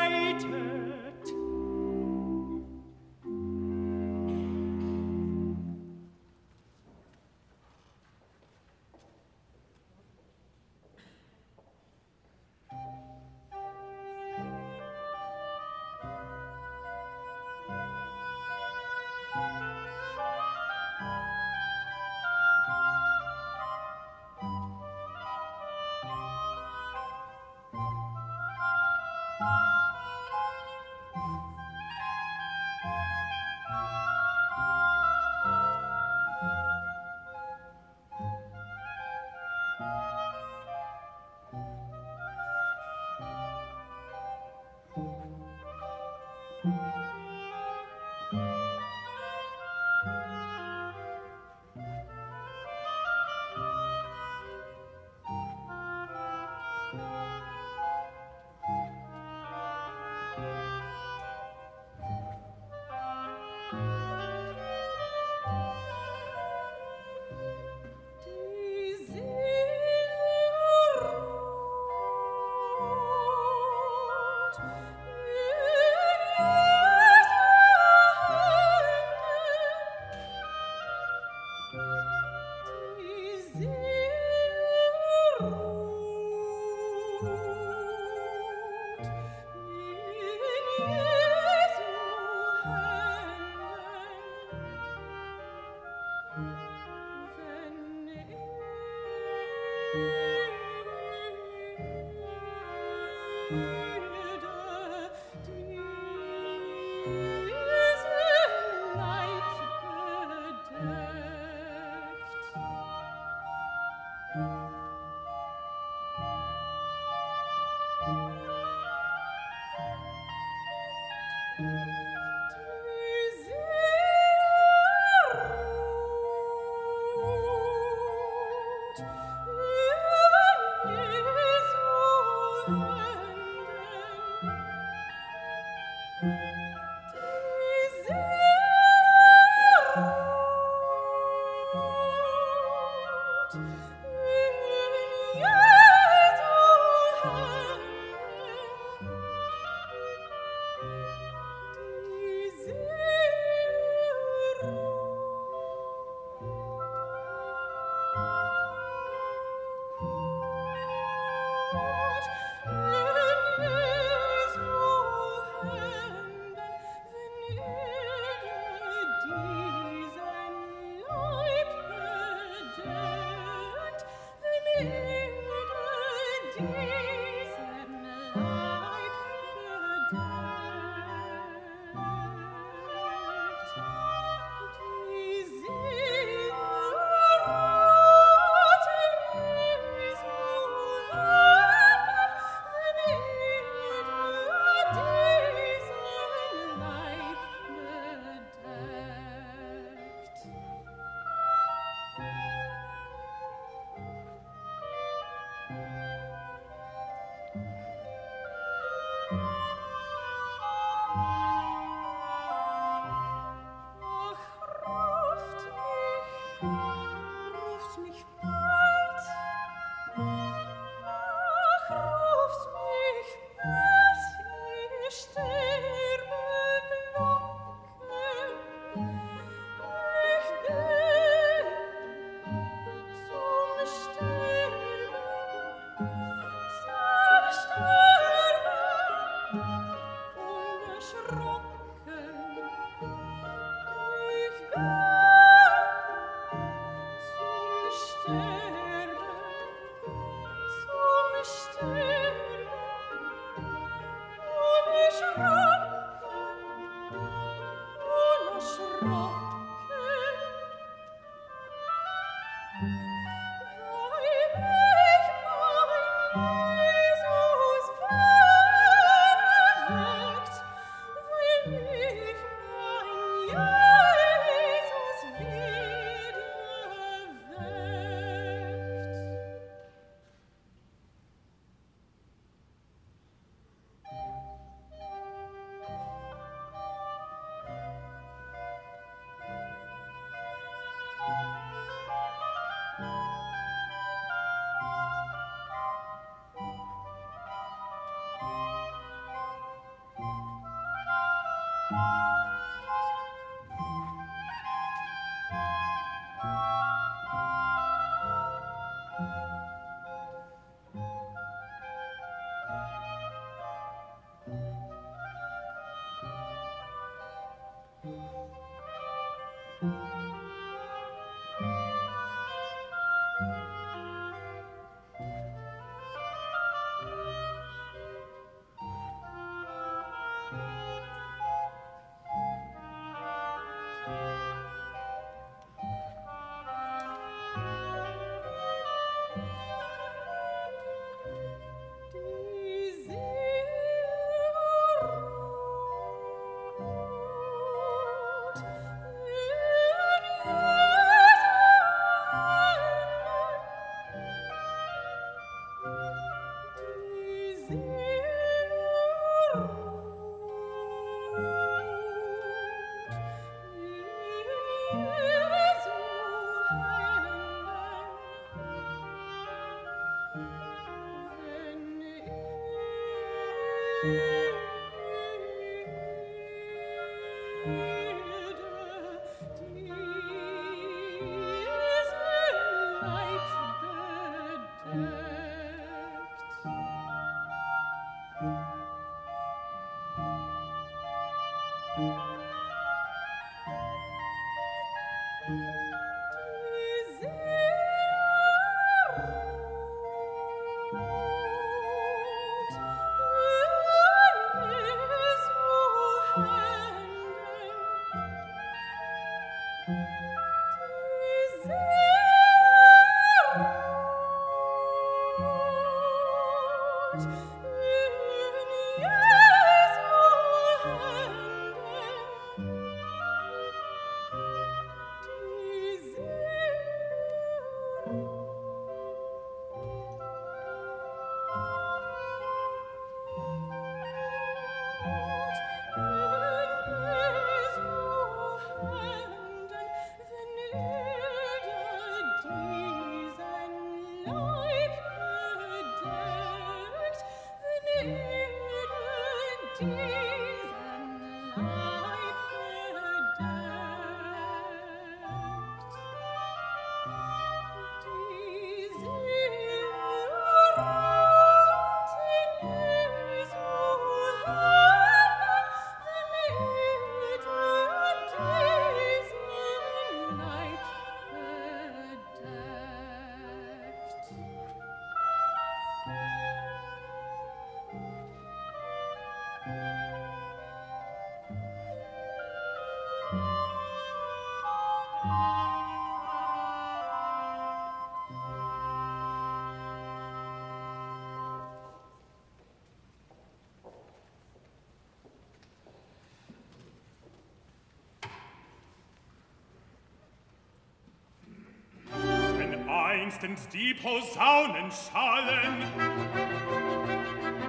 einstens 503.30 503.68
die 503.68 503.94
Posaunen 503.94 504.90
schallen. 504.90 505.84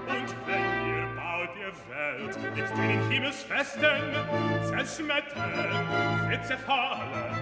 Und 0.07 0.36
wenn 0.47 0.88
ihr 0.88 1.05
baut 1.16 1.49
ihr 1.55 1.72
Welt 1.93 2.55
mit 2.55 2.70
in 2.70 2.76
den 2.76 3.12
Himmelsfesten 3.12 4.01
zerschmettern, 4.64 6.30
wird 6.30 6.45
zerfallen. 6.47 7.36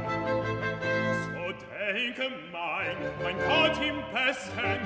So 1.23 1.53
denke 1.93 2.29
mein, 2.51 2.97
mein 3.23 3.37
Gott 3.37 3.81
im 3.81 4.03
Besten, 4.13 4.81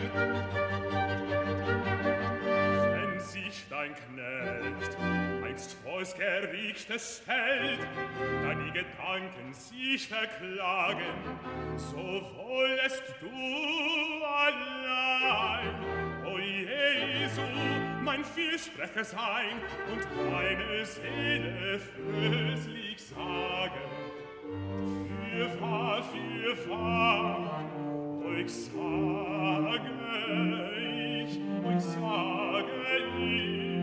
wenn 2.91 3.19
sich 3.19 3.65
dein 3.67 3.95
Knecht 3.95 4.97
einst 5.53 5.77
vors 5.83 6.15
Gericht 6.15 6.87
stellt, 6.87 7.79
da 8.43 8.53
die 8.55 8.71
Gedanken 8.71 9.53
sich 9.53 10.07
verklagen, 10.07 11.13
so 11.77 11.97
wollest 11.97 13.03
du 13.21 13.29
allein, 14.25 15.75
o 16.25 16.39
Jesu, 16.39 17.41
mein 18.03 18.25
Fürsprecher 18.25 19.03
sein 19.03 19.61
und 19.91 20.31
meine 20.31 20.85
Seele 20.85 21.79
fürslich 21.79 23.03
sagen. 23.05 23.81
Vielfahr, 25.29 26.03
vielfahr, 26.03 27.63
euch 28.25 28.51
sage 28.51 29.91
ich, 31.21 31.39
euch 31.65 31.83
sage 31.83 32.65
ich, 33.19 33.82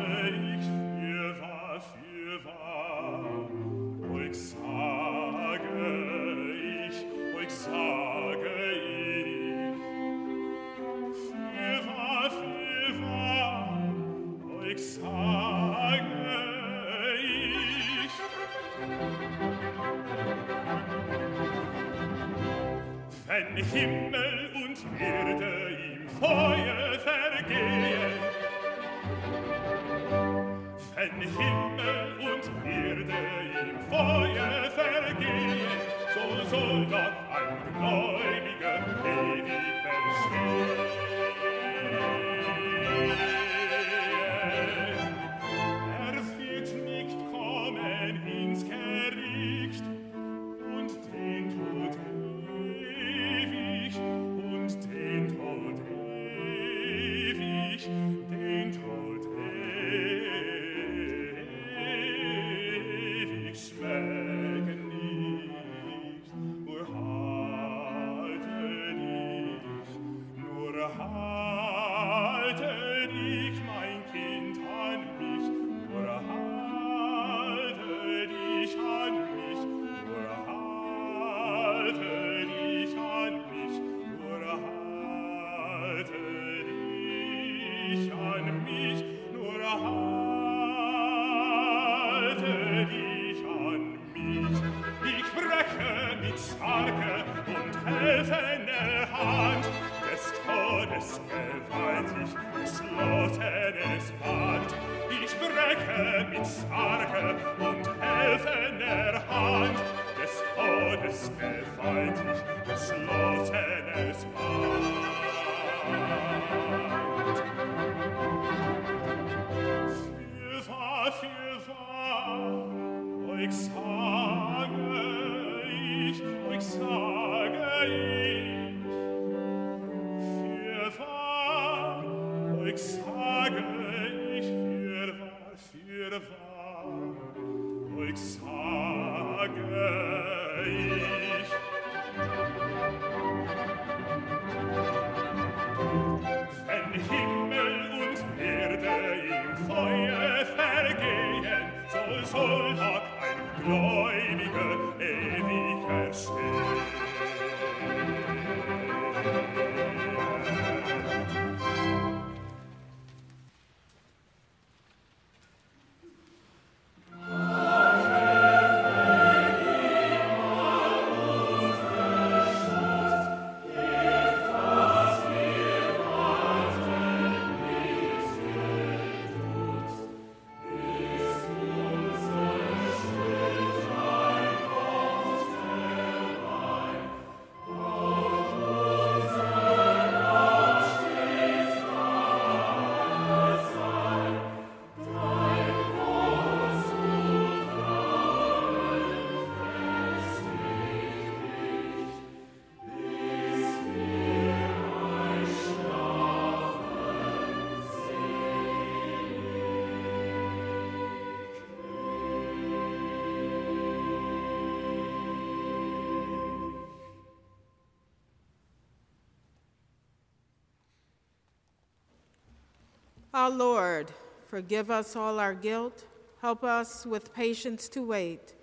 Our 223.41 223.49
Lord, 223.49 224.11
forgive 224.45 224.91
us 224.91 225.15
all 225.15 225.39
our 225.39 225.55
guilt. 225.55 226.05
Help 226.41 226.63
us 226.63 227.07
with 227.07 227.33
patience 227.33 227.89
to 227.89 228.03
wait, 228.03 228.53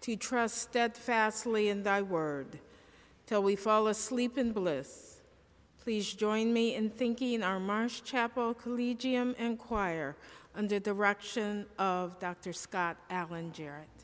to 0.00 0.16
trust 0.16 0.58
steadfastly 0.58 1.68
in 1.68 1.84
thy 1.84 2.02
word, 2.02 2.58
till 3.26 3.44
we 3.44 3.54
fall 3.54 3.86
asleep 3.86 4.36
in 4.36 4.50
bliss. 4.50 5.20
Please 5.80 6.12
join 6.12 6.52
me 6.52 6.74
in 6.74 6.90
thanking 6.90 7.44
our 7.44 7.60
Marsh 7.60 8.00
Chapel 8.02 8.52
Collegium 8.52 9.36
and 9.38 9.60
Choir 9.60 10.16
under 10.56 10.80
direction 10.80 11.64
of 11.78 12.18
Dr. 12.18 12.52
Scott 12.52 12.96
Allen 13.08 13.52
Jarrett. 13.52 13.95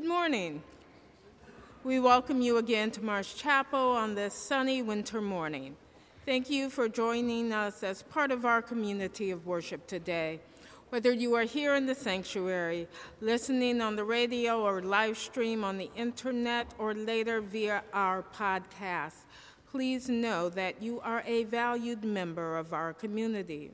Good 0.00 0.08
morning. 0.08 0.62
We 1.84 2.00
welcome 2.00 2.40
you 2.40 2.56
again 2.56 2.90
to 2.92 3.04
Marsh 3.04 3.34
Chapel 3.34 3.78
on 3.78 4.14
this 4.14 4.32
sunny 4.32 4.80
winter 4.80 5.20
morning. 5.20 5.76
Thank 6.24 6.48
you 6.48 6.70
for 6.70 6.88
joining 6.88 7.52
us 7.52 7.82
as 7.82 8.02
part 8.04 8.30
of 8.30 8.46
our 8.46 8.62
community 8.62 9.30
of 9.30 9.46
worship 9.46 9.86
today. 9.86 10.40
Whether 10.88 11.12
you 11.12 11.34
are 11.34 11.42
here 11.42 11.74
in 11.74 11.84
the 11.84 11.94
sanctuary, 11.94 12.88
listening 13.20 13.82
on 13.82 13.94
the 13.94 14.04
radio 14.04 14.62
or 14.62 14.80
live 14.80 15.18
stream 15.18 15.62
on 15.64 15.76
the 15.76 15.90
internet, 15.94 16.72
or 16.78 16.94
later 16.94 17.42
via 17.42 17.82
our 17.92 18.22
podcast, 18.22 19.26
please 19.70 20.08
know 20.08 20.48
that 20.48 20.80
you 20.80 21.00
are 21.00 21.22
a 21.26 21.44
valued 21.44 22.04
member 22.04 22.56
of 22.56 22.72
our 22.72 22.94
community. 22.94 23.70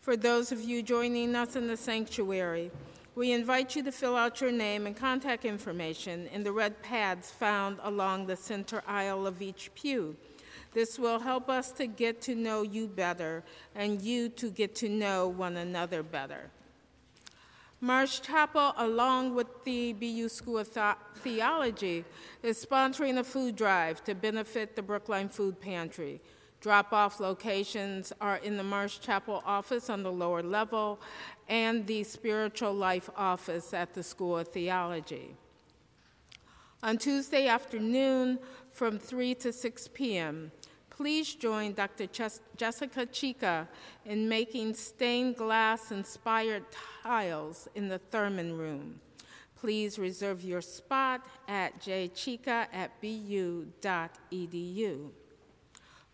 For 0.00 0.16
those 0.16 0.52
of 0.52 0.62
you 0.62 0.82
joining 0.82 1.36
us 1.36 1.54
in 1.54 1.66
the 1.66 1.76
sanctuary, 1.76 2.70
we 3.14 3.32
invite 3.32 3.76
you 3.76 3.82
to 3.82 3.92
fill 3.92 4.16
out 4.16 4.40
your 4.40 4.52
name 4.52 4.86
and 4.86 4.96
contact 4.96 5.44
information 5.44 6.26
in 6.28 6.42
the 6.42 6.52
red 6.52 6.82
pads 6.82 7.30
found 7.30 7.78
along 7.82 8.26
the 8.26 8.36
center 8.36 8.82
aisle 8.86 9.26
of 9.26 9.42
each 9.42 9.70
pew. 9.74 10.16
This 10.72 10.98
will 10.98 11.18
help 11.18 11.50
us 11.50 11.70
to 11.72 11.86
get 11.86 12.22
to 12.22 12.34
know 12.34 12.62
you 12.62 12.88
better 12.88 13.44
and 13.74 14.00
you 14.00 14.30
to 14.30 14.50
get 14.50 14.74
to 14.76 14.88
know 14.88 15.28
one 15.28 15.58
another 15.58 16.02
better. 16.02 16.50
Marsh 17.82 18.20
Chapel, 18.20 18.72
along 18.76 19.34
with 19.34 19.64
the 19.64 19.92
BU 19.92 20.28
School 20.28 20.58
of 20.58 20.68
Theology, 21.16 22.04
is 22.42 22.64
sponsoring 22.64 23.18
a 23.18 23.24
food 23.24 23.56
drive 23.56 24.02
to 24.04 24.14
benefit 24.14 24.76
the 24.76 24.82
Brookline 24.82 25.28
Food 25.28 25.60
Pantry. 25.60 26.20
Drop 26.62 26.92
off 26.92 27.18
locations 27.18 28.12
are 28.20 28.36
in 28.36 28.56
the 28.56 28.62
Marsh 28.62 29.00
Chapel 29.00 29.42
office 29.44 29.90
on 29.90 30.04
the 30.04 30.12
lower 30.12 30.44
level 30.44 31.00
and 31.48 31.84
the 31.88 32.04
Spiritual 32.04 32.72
Life 32.72 33.10
office 33.16 33.74
at 33.74 33.94
the 33.94 34.02
School 34.04 34.38
of 34.38 34.46
Theology. 34.46 35.34
On 36.84 36.96
Tuesday 36.98 37.48
afternoon 37.48 38.38
from 38.70 38.96
3 38.96 39.34
to 39.34 39.52
6 39.52 39.88
p.m., 39.88 40.52
please 40.88 41.34
join 41.34 41.72
Dr. 41.72 42.06
Ches- 42.06 42.40
Jessica 42.56 43.06
Chica 43.06 43.68
in 44.04 44.28
making 44.28 44.74
stained 44.74 45.34
glass 45.34 45.90
inspired 45.90 46.62
tiles 47.02 47.66
in 47.74 47.88
the 47.88 47.98
Thurman 47.98 48.56
Room. 48.56 49.00
Please 49.56 49.98
reserve 49.98 50.44
your 50.44 50.60
spot 50.60 51.26
at 51.48 51.80
jchica 51.80 52.68
at 52.72 53.00
bu.edu. 53.00 53.70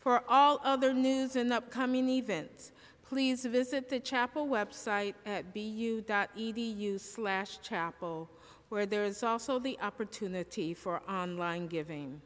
For 0.08 0.24
all 0.26 0.58
other 0.64 0.94
news 0.94 1.36
and 1.36 1.52
upcoming 1.52 2.08
events, 2.08 2.72
please 3.06 3.44
visit 3.44 3.90
the 3.90 4.00
chapel 4.00 4.46
website 4.46 5.12
at 5.26 5.52
bu.edu/chapel, 5.52 8.30
where 8.70 8.86
there 8.86 9.04
is 9.04 9.22
also 9.22 9.58
the 9.58 9.78
opportunity 9.82 10.72
for 10.72 11.02
online 11.06 11.66
giving. 11.66 12.22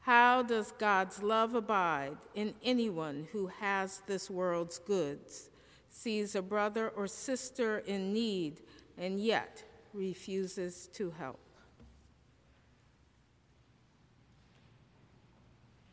How 0.00 0.42
does 0.42 0.72
God's 0.72 1.22
love 1.22 1.54
abide 1.54 2.16
in 2.34 2.54
anyone 2.64 3.28
who 3.32 3.48
has 3.48 4.00
this 4.06 4.30
world's 4.30 4.78
goods, 4.78 5.50
sees 5.90 6.34
a 6.34 6.40
brother 6.40 6.88
or 6.96 7.06
sister 7.06 7.80
in 7.80 8.14
need, 8.14 8.62
and 8.96 9.20
yet 9.20 9.64
refuses 9.92 10.88
to 10.94 11.10
help? 11.10 11.40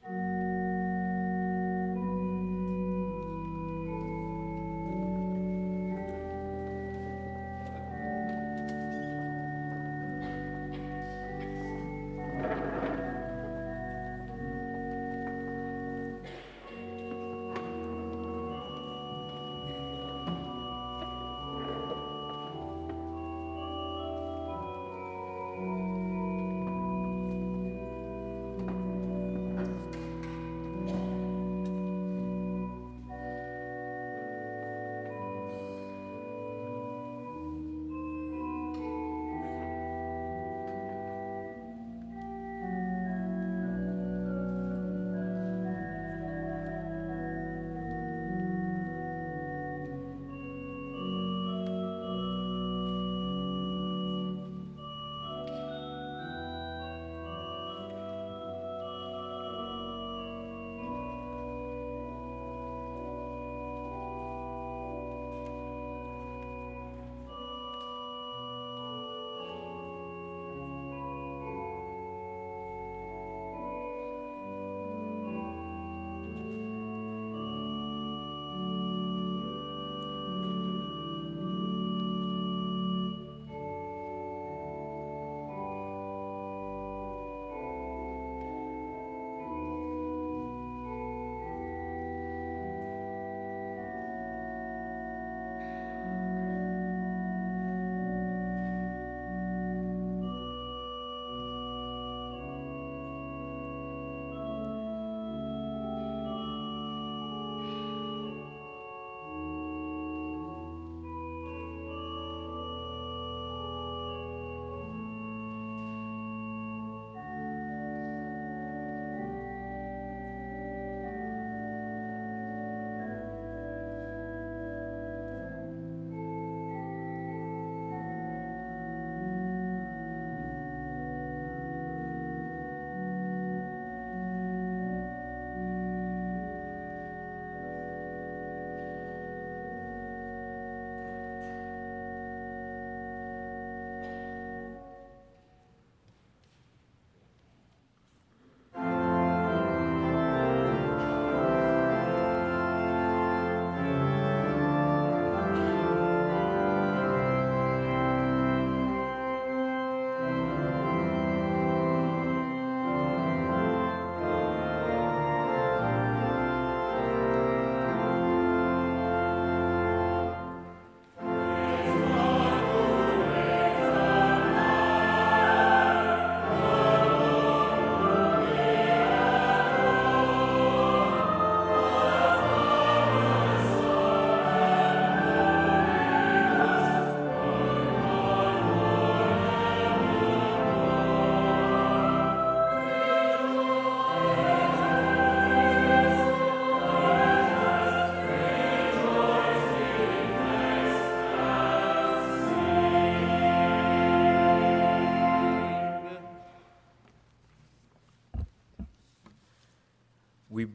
We 0.10 0.39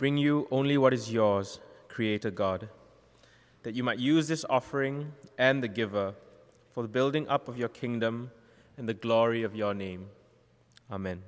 bring 0.04 0.18
you 0.18 0.46
only 0.50 0.76
what 0.76 0.92
is 0.92 1.10
yours, 1.10 1.60
Creator 1.88 2.30
God, 2.30 2.68
that 3.62 3.74
you 3.74 3.82
might 3.82 3.98
use 3.98 4.28
this 4.28 4.44
offering 4.50 5.10
and 5.38 5.62
the 5.62 5.66
giver 5.80 6.12
for 6.74 6.82
the 6.82 6.88
building 6.90 7.26
up 7.26 7.48
of 7.48 7.56
your 7.56 7.70
kingdom 7.70 8.30
and 8.76 8.86
the 8.86 8.92
glory 8.92 9.44
of 9.44 9.56
your 9.56 9.72
name. 9.72 10.10
Amen. 10.90 11.22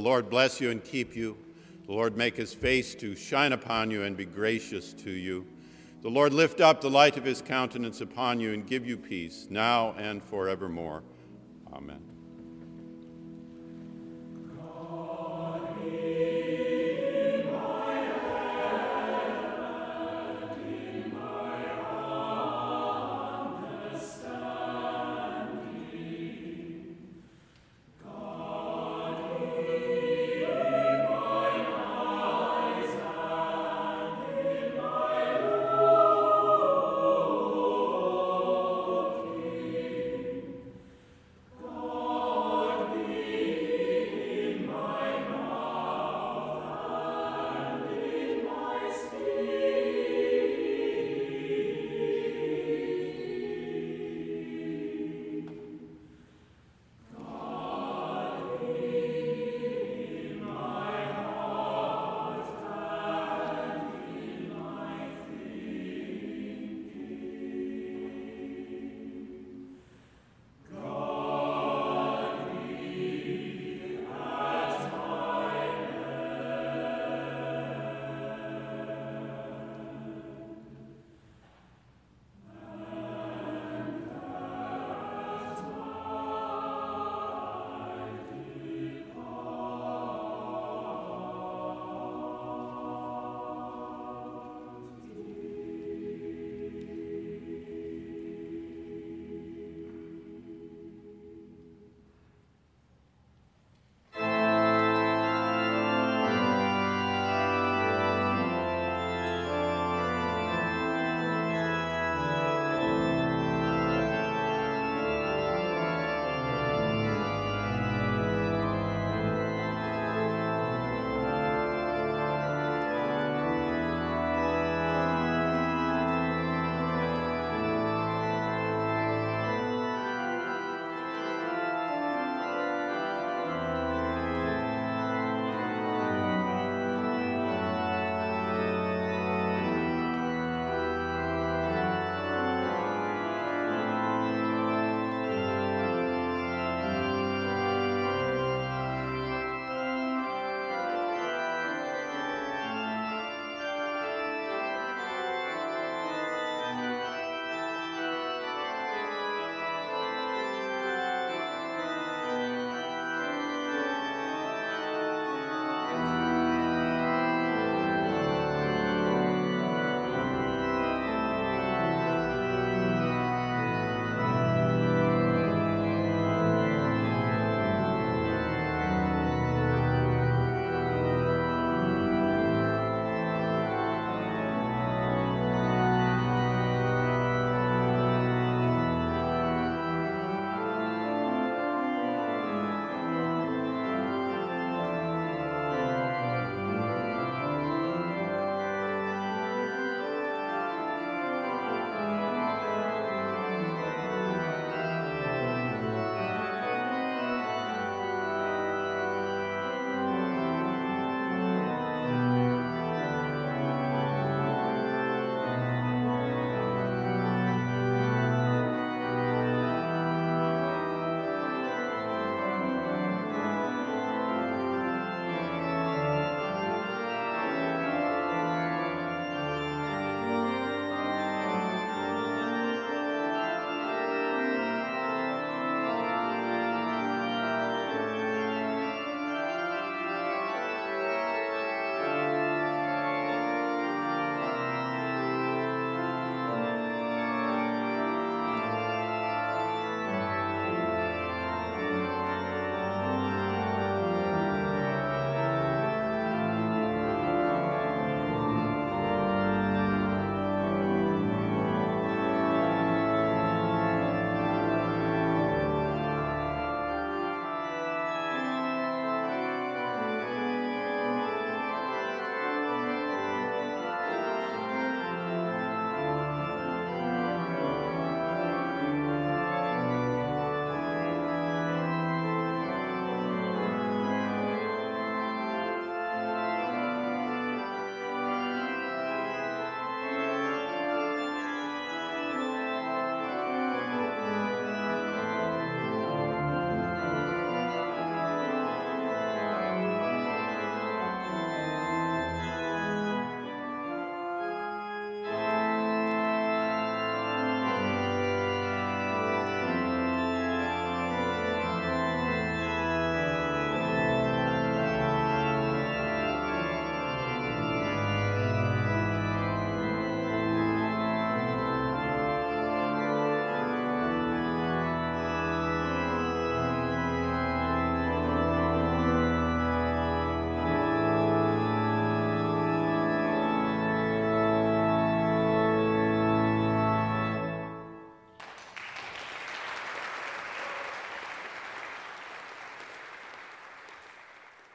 Lord 0.00 0.28
bless 0.30 0.60
you 0.60 0.70
and 0.70 0.82
keep 0.82 1.14
you. 1.14 1.36
The 1.86 1.92
Lord 1.92 2.16
make 2.16 2.36
his 2.36 2.54
face 2.54 2.94
to 2.96 3.14
shine 3.14 3.52
upon 3.52 3.90
you 3.90 4.02
and 4.02 4.16
be 4.16 4.24
gracious 4.24 4.92
to 4.94 5.10
you. 5.10 5.46
The 6.02 6.08
Lord 6.08 6.32
lift 6.32 6.60
up 6.60 6.80
the 6.80 6.90
light 6.90 7.16
of 7.16 7.24
his 7.24 7.42
countenance 7.42 8.00
upon 8.00 8.40
you 8.40 8.52
and 8.54 8.66
give 8.66 8.86
you 8.86 8.96
peace, 8.96 9.46
now 9.50 9.94
and 9.98 10.22
forevermore. 10.22 11.02
Amen. 11.72 12.09